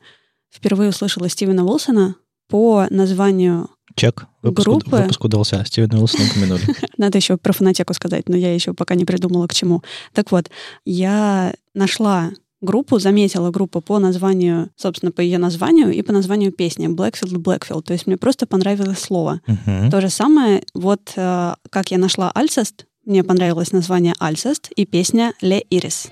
впервые 0.53 0.91
услышала 0.91 1.29
Стивена 1.29 1.65
Уилсона 1.65 2.17
по 2.49 2.87
названию... 2.91 3.71
Чек. 3.95 4.27
Выпуск, 4.43 4.67
Группы. 4.67 4.97
выпуск 4.97 5.25
удался. 5.25 5.65
Стивена 5.65 5.99
Уилсона 5.99 6.25
упомянули. 6.31 6.63
Надо 6.97 7.19
еще 7.19 7.37
про 7.37 7.53
фонотеку 7.53 7.95
сказать, 7.95 8.29
но 8.29 8.37
я 8.37 8.55
еще 8.55 8.73
пока 8.73 8.95
не 8.95 9.05
придумала 9.05 9.47
к 9.47 9.55
чему. 9.55 9.83
Так 10.15 10.33
вот, 10.33 10.51
я 10.85 11.55
нашла 11.75 12.31
группу, 12.61 12.99
заметила 12.99 13.51
группу 13.51 13.81
по 13.81 13.99
названию, 13.99 14.71
собственно, 14.77 15.13
по 15.13 15.21
ее 15.21 15.39
названию 15.39 15.93
и 15.93 16.03
по 16.03 16.13
названию 16.13 16.53
песни 16.53 16.89
Blackfield 16.89 17.37
Blackfield. 17.43 17.83
То 17.83 17.93
есть 17.93 18.07
мне 18.07 18.17
просто 18.17 18.47
понравилось 18.47 18.99
слово. 18.99 19.41
Мгм. 19.47 19.91
То 19.91 20.01
же 20.01 20.11
самое, 20.11 20.63
вот 20.75 21.13
э, 21.17 21.55
как 21.71 21.91
я 21.91 21.99
нашла 21.99 22.31
Альцест, 22.31 22.87
мне 23.05 23.25
понравилось 23.25 23.73
название 23.73 24.15
Альцест 24.19 24.71
и 24.77 24.85
песня 24.85 25.33
Ле 25.41 25.65
Ирис. 25.71 26.11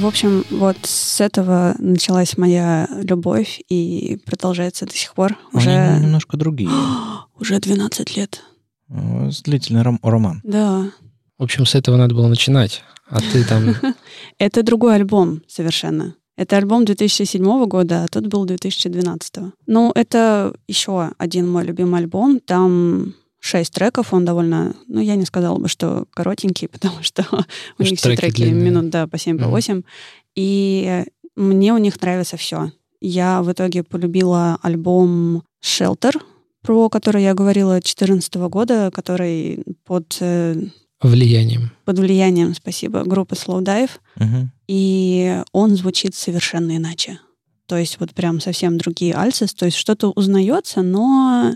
В 0.00 0.06
общем, 0.06 0.44
вот 0.50 0.78
с 0.84 1.20
этого 1.20 1.74
началась 1.78 2.38
моя 2.38 2.88
любовь 3.02 3.60
и 3.68 4.18
продолжается 4.24 4.86
до 4.86 4.94
сих 4.94 5.12
пор. 5.12 5.36
Они 5.52 5.58
Уже, 5.62 5.98
немножко 6.00 6.38
другие. 6.38 6.70
уже 7.38 7.58
12 7.60 8.16
лет. 8.16 8.42
Э, 8.88 9.30
Длительный 9.44 9.82
ром- 9.82 10.00
роман. 10.02 10.40
Да. 10.42 10.90
В 11.36 11.42
общем, 11.42 11.66
с 11.66 11.74
этого 11.74 11.96
надо 11.96 12.14
было 12.14 12.28
начинать. 12.28 12.82
А 13.10 13.20
ты 13.20 13.44
там... 13.44 13.74
Это 14.38 14.62
другой 14.62 14.94
альбом 14.94 15.42
совершенно. 15.46 16.14
Это 16.34 16.56
альбом 16.56 16.86
2007 16.86 17.66
года, 17.66 18.04
а 18.04 18.08
тут 18.08 18.26
был 18.28 18.46
2012. 18.46 19.34
Ну, 19.66 19.92
это 19.94 20.54
еще 20.66 21.12
один 21.18 21.46
мой 21.50 21.64
любимый 21.66 22.00
альбом. 22.00 22.40
Там 22.40 23.12
шесть 23.40 23.72
треков, 23.72 24.12
он 24.12 24.24
довольно... 24.24 24.74
Ну, 24.86 25.00
я 25.00 25.16
не 25.16 25.24
сказала 25.24 25.58
бы, 25.58 25.68
что 25.68 26.06
коротенький, 26.12 26.68
потому 26.72 27.02
что 27.02 27.26
у 27.78 27.82
них 27.82 27.98
все 27.98 28.14
треки 28.14 28.36
длинные. 28.42 28.70
минут, 28.70 28.90
да, 28.90 29.06
по 29.06 29.18
7, 29.18 29.36
по 29.38 29.44
Мгм. 29.44 29.50
8. 29.50 29.82
И 30.36 31.04
мне 31.36 31.72
у 31.74 31.78
них 31.78 32.00
нравится 32.00 32.36
все. 32.36 32.70
Я 33.00 33.42
в 33.42 33.50
итоге 33.50 33.82
полюбила 33.82 34.58
альбом 34.62 35.42
Shelter, 35.64 36.12
про 36.62 36.88
который 36.90 37.22
я 37.22 37.34
говорила 37.34 37.72
2014 37.72 38.34
года, 38.48 38.90
который 38.92 39.64
под, 39.86 40.18
э, 40.20 40.54
влиянием. 41.00 41.70
под 41.86 41.98
влиянием, 41.98 42.54
спасибо, 42.54 43.04
группы 43.04 43.34
Slow 43.34 43.62
Dive. 43.62 43.90
Мгм. 44.16 44.52
И 44.68 45.42
он 45.52 45.76
звучит 45.76 46.14
совершенно 46.14 46.76
иначе. 46.76 47.18
То 47.66 47.78
есть 47.78 47.98
вот 48.00 48.12
прям 48.12 48.40
совсем 48.40 48.76
другие 48.78 49.14
альцис. 49.14 49.54
То 49.54 49.64
есть 49.64 49.78
что-то 49.78 50.10
узнается, 50.10 50.82
но 50.82 51.54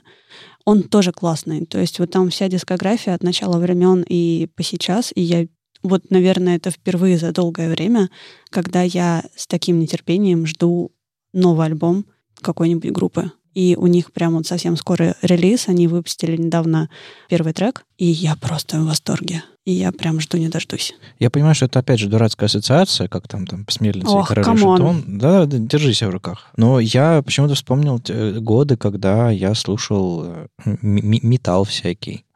он 0.65 0.83
тоже 0.83 1.13
классный. 1.13 1.67
То 1.67 1.79
есть 1.79 1.99
вот 1.99 2.11
там 2.11 2.31
вся 2.31 2.49
дискография 2.49 3.15
от 3.15 3.23
начала 3.23 3.59
времен 3.59 4.05
и 4.09 4.49
по 4.55 4.63
сейчас. 4.63 5.13
И 5.15 5.21
я 5.21 5.47
вот, 5.83 6.11
наверное, 6.11 6.57
это 6.57 6.71
впервые 6.71 7.19
за 7.19 7.33
долгое 7.33 7.69
время, 7.69 8.11
когда 8.51 8.83
я 8.83 9.25
с 9.37 9.47
таким 9.47 9.79
нетерпением 9.79 10.47
жду 10.47 10.93
новый 11.33 11.67
альбом 11.67 12.07
какой-нибудь 12.41 12.91
группы. 12.91 13.31
И 13.55 13.77
у 13.77 13.87
них 13.87 14.13
прям 14.13 14.35
вот 14.35 14.47
совсем 14.47 14.77
скоро 14.77 15.15
релиз. 15.23 15.69
Они 15.69 15.87
выпустили 15.89 16.37
недавно 16.37 16.91
первый 17.29 17.53
трек. 17.53 17.85
И 17.99 18.07
я 18.07 18.37
просто 18.37 18.81
в 18.81 18.87
восторге. 18.87 19.43
И 19.65 19.73
я 19.73 19.93
прям 19.93 20.21
жду 20.21 20.37
не 20.37 20.49
дождусь. 20.49 20.95
Я 21.19 21.31
понимаю, 21.31 21.55
что 21.55 21.65
это 21.67 21.79
опять 21.79 21.99
же 21.99 22.09
дурацкая 22.09 22.49
ассоциация, 22.49 23.09
как 23.09 23.29
там, 23.29 23.47
там 23.47 23.65
Мельница 23.65 24.11
и 24.11 24.15
Ох, 24.15 24.29
король 24.29 24.43
и 24.43 24.45
come 24.45 24.63
on. 24.63 24.77
шут. 24.77 25.19
Да, 25.19 25.47
да, 25.47 25.59
держи 25.59 25.95
себя 25.95 26.09
в 26.09 26.13
руках. 26.13 26.49
Но 26.57 26.81
я 26.81 27.23
почему-то 27.23 27.55
вспомнил 27.55 28.01
э, 28.09 28.39
годы, 28.41 28.77
когда 28.77 29.31
я 29.31 29.55
слушал 29.55 30.25
э, 30.25 30.47
металл 30.83 31.65
всякий. 31.65 32.27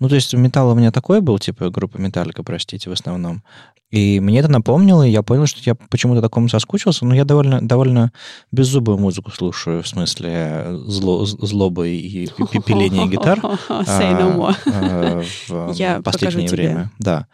Ну, 0.00 0.08
то 0.08 0.14
есть 0.14 0.34
металл 0.34 0.70
у 0.70 0.74
меня 0.74 0.90
такой 0.90 1.20
был, 1.20 1.38
типа 1.38 1.70
группа 1.70 1.98
Металлика, 1.98 2.42
простите, 2.42 2.90
в 2.90 2.92
основном. 2.92 3.42
И 3.90 4.18
мне 4.18 4.40
это 4.40 4.48
напомнило, 4.48 5.06
и 5.06 5.10
я 5.10 5.22
понял, 5.22 5.46
что 5.46 5.60
я 5.64 5.76
почему-то 5.76 6.20
такому 6.20 6.48
соскучился. 6.48 7.04
Но 7.04 7.14
я 7.14 7.24
довольно, 7.24 7.60
довольно 7.60 8.10
беззубую 8.50 8.98
музыку 8.98 9.30
слушаю, 9.30 9.82
в 9.84 9.88
смысле 9.88 10.30
э, 10.32 10.76
зло, 10.86 11.24
злобы 11.24 11.90
и 11.90 12.26
пиления 12.66 13.06
гитар. 13.06 13.38
Say 13.68 14.18
no 14.18 14.36
more. 14.36 14.56
а, 14.66 15.22
в 15.48 15.74
Я 15.74 16.02
последнее 16.02 16.48
время. 16.48 16.90
Да. 16.98 17.28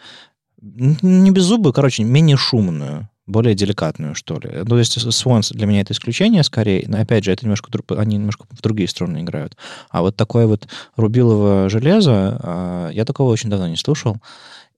Не 0.60 1.30
беззубую, 1.30 1.72
короче, 1.72 2.04
менее 2.04 2.36
шумную, 2.36 3.08
более 3.26 3.54
деликатную, 3.54 4.14
что 4.14 4.38
ли. 4.38 4.50
Ну, 4.52 4.64
то 4.64 4.78
есть 4.78 4.98
Свонс 5.12 5.50
для 5.50 5.66
меня 5.66 5.82
это 5.82 5.92
исключение 5.92 6.42
скорее, 6.42 6.84
но 6.88 6.98
опять 7.00 7.24
же, 7.24 7.32
это 7.32 7.44
немножко, 7.44 7.70
они 7.96 8.16
немножко 8.16 8.46
в 8.50 8.60
другие 8.60 8.88
стороны 8.88 9.20
играют. 9.22 9.56
А 9.90 10.02
вот 10.02 10.16
такое 10.16 10.46
вот 10.46 10.66
рубилово 10.96 11.68
железо, 11.68 12.38
а, 12.42 12.90
я 12.90 13.04
такого 13.04 13.30
очень 13.30 13.50
давно 13.50 13.68
не 13.68 13.76
слушал. 13.76 14.16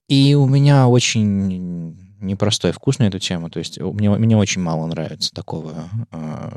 И 0.07 0.35
у 0.35 0.45
меня 0.47 0.87
очень 0.87 1.97
непростой 2.19 2.71
вкус 2.71 2.99
на 2.99 3.03
эту 3.05 3.19
тему. 3.19 3.49
То 3.49 3.59
есть 3.59 3.79
у- 3.79 3.91
мне, 3.93 4.09
мне 4.09 4.37
очень 4.37 4.61
мало 4.61 4.85
нравится 4.85 5.31
такого 5.33 5.89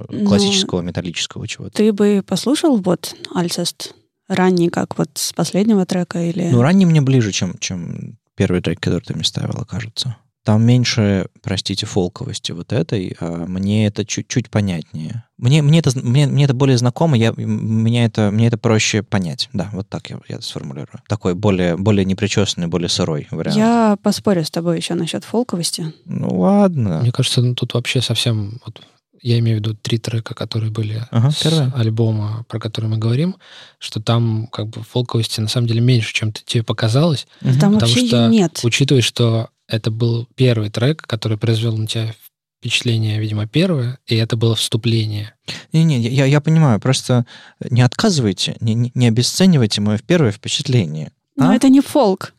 Ну, 0.09 0.27
классического 0.27 0.81
металлического 0.81 1.47
чего-то. 1.49 1.73
Ты 1.77 1.93
бы 1.93 2.23
послушал 2.27 2.77
вот 2.79 3.15
Альцест 3.35 3.95
ранний, 4.29 4.69
как 4.69 4.99
вот 4.99 5.11
с 5.15 5.33
последнего 5.33 5.87
трека 5.87 6.21
или... 6.21 6.49
Ну, 6.51 6.61
ранний 6.63 6.87
мне 6.87 7.01
ближе, 7.01 7.33
чем, 7.33 7.57
чем 7.59 8.19
первый 8.35 8.61
трек, 8.61 8.81
который 8.81 9.03
ты 9.03 9.15
мне 9.15 9.25
ставила, 9.25 9.65
кажется. 9.65 10.17
Там 10.47 10.63
меньше, 10.63 11.27
простите, 11.43 11.87
фолковости 11.87 12.53
вот 12.53 12.73
этой, 12.73 13.17
а 13.19 13.47
мне 13.47 13.89
это 13.89 14.07
чуть-чуть 14.07 14.49
понятнее. 14.49 15.25
Мне, 15.39 15.61
мне, 15.61 15.81
это, 15.81 15.91
мне, 16.01 16.29
мне 16.29 16.45
это 16.45 16.55
более 16.55 16.79
знакомо, 16.79 17.17
я, 17.17 17.33
мне, 17.33 18.05
это, 18.05 18.31
мне 18.31 18.47
это 18.47 18.57
проще 18.57 19.03
понять. 19.03 19.49
Да, 19.53 19.69
вот 19.73 19.89
так 19.89 20.09
я, 20.09 20.21
я 20.29 20.37
это 20.37 20.45
сформулирую. 20.45 21.03
Такой 21.09 21.35
более, 21.35 21.77
более 21.77 22.05
непричесанный, 22.05 22.69
более 22.69 22.89
сырой 22.89 23.27
вариант. 23.33 23.57
Я 23.57 23.99
поспорю 24.05 24.45
с 24.45 24.51
тобой 24.53 24.77
еще 24.77 24.95
насчет 24.95 25.25
фолковости. 25.25 25.93
Ну 26.05 26.39
ладно. 26.39 27.01
Мне 27.01 27.11
кажется, 27.11 27.43
ну, 27.43 27.57
тут 27.57 27.75
вообще 27.75 28.01
совсем... 28.01 28.61
Вот, 28.65 28.81
я 29.23 29.41
имею 29.41 29.57
в 29.57 29.61
виду 29.61 29.75
три 29.75 29.99
трека, 29.99 30.35
которые 30.35 30.71
были 30.71 31.03
Ага, 31.11 31.33
с 31.33 31.43
первое. 31.43 31.73
альбома, 31.75 32.45
про 32.49 32.61
который 32.61 32.89
мы 32.89 32.99
говорим, 32.99 33.35
что 33.81 34.01
там 34.01 34.47
как 34.53 34.69
бы 34.69 34.85
фолковости 34.85 35.41
на 35.41 35.49
самом 35.49 35.67
деле 35.67 35.81
меньше, 35.81 36.15
чем 36.15 36.33
тебе 36.33 36.63
показалось. 36.63 37.27
Там 37.41 37.55
потому 37.55 37.79
вообще 37.81 38.07
что 38.07 38.29
нет. 38.29 38.61
учитывая, 38.63 39.03
что 39.03 39.51
это 39.69 39.91
был 39.91 40.29
первый 40.35 40.71
трек, 40.71 41.03
который 41.03 41.39
произвел 41.39 41.77
на 41.77 41.87
тебя 41.87 42.15
впечатление, 42.59 43.21
видимо, 43.21 43.47
первое, 43.47 43.99
и 44.07 44.17
это 44.17 44.37
было 44.37 44.55
вступление. 44.55 45.35
Не-не, 45.73 46.01
я, 46.01 46.25
я 46.25 46.41
понимаю, 46.41 46.81
просто 46.81 47.27
не 47.71 47.83
отказывайте, 47.83 48.57
не, 48.61 48.75
не- 48.75 48.93
не 48.95 49.09
обесценивайте 49.09 49.81
мое 49.81 49.99
первое 49.99 50.33
впечатление. 50.33 51.13
Но 51.37 51.51
А? 51.51 51.55
это 51.55 51.69
не 51.69 51.81
фолк. 51.81 52.33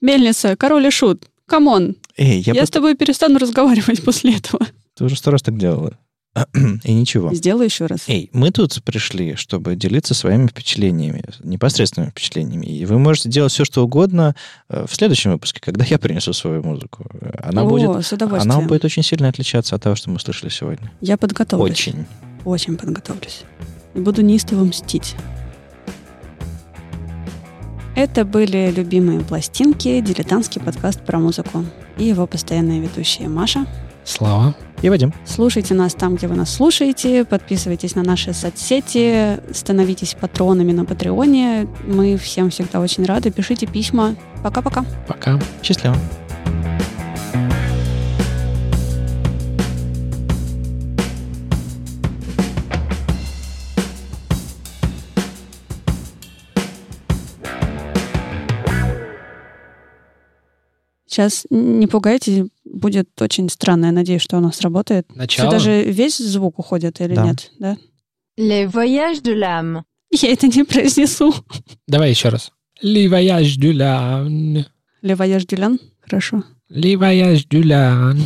Мельница, 0.00 0.56
король 0.56 0.86
и 0.86 0.90
шут. 0.90 1.24
Come 1.46 1.75
on. 1.75 1.96
Эй, 2.16 2.40
я, 2.40 2.52
Я, 2.54 2.60
бы- 2.62 2.66
с 2.66 2.70
тобой 2.70 2.94
перестану 2.96 3.38
разговаривать 3.38 4.02
после 4.04 4.36
этого. 4.36 4.66
Ты 4.94 5.04
уже 5.04 5.16
сто 5.16 5.30
раз 5.30 5.42
так 5.42 5.58
делала. 5.58 5.98
И 6.84 6.92
ничего. 6.92 7.32
Сделай 7.32 7.66
еще 7.66 7.86
раз. 7.86 8.00
Эй, 8.08 8.28
мы 8.32 8.50
тут 8.50 8.82
пришли, 8.84 9.36
чтобы 9.36 9.74
делиться 9.74 10.14
своими 10.14 10.48
впечатлениями, 10.48 11.24
непосредственными 11.42 12.10
впечатлениями. 12.10 12.66
И 12.66 12.84
вы 12.84 12.98
можете 12.98 13.28
делать 13.28 13.52
все, 13.52 13.64
что 13.64 13.82
угодно 13.82 14.34
э, 14.68 14.84
в 14.86 14.94
следующем 14.94 15.32
выпуске, 15.32 15.60
когда 15.60 15.84
я 15.84 15.98
принесу 15.98 16.32
свою 16.32 16.62
музыку. 16.62 17.06
Она, 17.42 17.62
О, 17.62 17.66
будет, 17.66 18.04
с 18.04 18.12
она 18.12 18.60
будет 18.60 18.84
очень 18.84 19.02
сильно 19.02 19.28
отличаться 19.28 19.76
от 19.76 19.82
того, 19.82 19.96
что 19.96 20.10
мы 20.10 20.20
слышали 20.20 20.50
сегодня. 20.50 20.92
Я 21.00 21.16
подготовлюсь. 21.16 21.70
Очень. 21.70 22.06
Очень 22.44 22.76
подготовлюсь. 22.76 23.42
И 23.94 24.00
буду 24.00 24.22
неистово 24.22 24.64
мстить. 24.64 25.14
Это 27.94 28.26
были 28.26 28.70
любимые 28.76 29.20
пластинки, 29.20 30.00
дилетантский 30.00 30.60
подкаст 30.60 31.00
про 31.00 31.18
музыку. 31.18 31.64
И 31.96 32.04
его 32.04 32.26
постоянные 32.26 32.80
ведущие 32.80 33.30
Маша. 33.30 33.66
Слава. 34.06 34.54
И 34.82 34.88
Вадим. 34.88 35.12
Слушайте 35.24 35.74
нас 35.74 35.94
там, 35.94 36.14
где 36.14 36.28
вы 36.28 36.36
нас 36.36 36.54
слушаете, 36.54 37.24
подписывайтесь 37.24 37.94
на 37.96 38.02
наши 38.02 38.32
соцсети, 38.32 39.40
становитесь 39.52 40.14
патронами 40.14 40.72
на 40.72 40.84
Патреоне. 40.84 41.66
Мы 41.86 42.16
всем 42.16 42.50
всегда 42.50 42.80
очень 42.80 43.04
рады. 43.04 43.30
Пишите 43.30 43.66
письма. 43.66 44.14
Пока-пока. 44.42 44.84
Пока. 45.08 45.40
Счастливо. 45.62 45.96
Сейчас 61.16 61.46
не 61.48 61.86
пугайтесь, 61.86 62.42
будет 62.66 63.08
очень 63.22 63.48
странно. 63.48 63.86
Я 63.86 63.92
надеюсь, 63.92 64.20
что 64.20 64.36
у 64.36 64.40
нас 64.40 64.60
работает. 64.60 65.06
Начало. 65.16 65.46
Сюда 65.46 65.58
же 65.60 65.82
весь 65.84 66.18
звук 66.18 66.58
уходит 66.58 67.00
или 67.00 67.14
Да. 67.14 67.24
нет? 67.24 67.50
Да? 67.58 67.78
Les 68.36 68.66
voyages 68.66 69.22
de 69.22 69.32
l'âme. 69.32 69.82
Я 70.12 70.30
это 70.30 70.46
не 70.46 70.62
произнесу. 70.64 71.34
Давай 71.88 72.10
еще 72.10 72.28
раз. 72.28 72.50
Le 72.82 73.08
voyage 73.08 73.56
du 73.56 73.72
l'âne. 73.72 74.66
Le 75.02 75.14
voyage 75.14 75.46
du 75.46 75.56
Лян? 75.56 75.78
Хорошо. 76.02 76.42
Le 76.68 76.96
voyage 76.96 77.48
du 77.48 77.62
l'âne. 77.62 78.20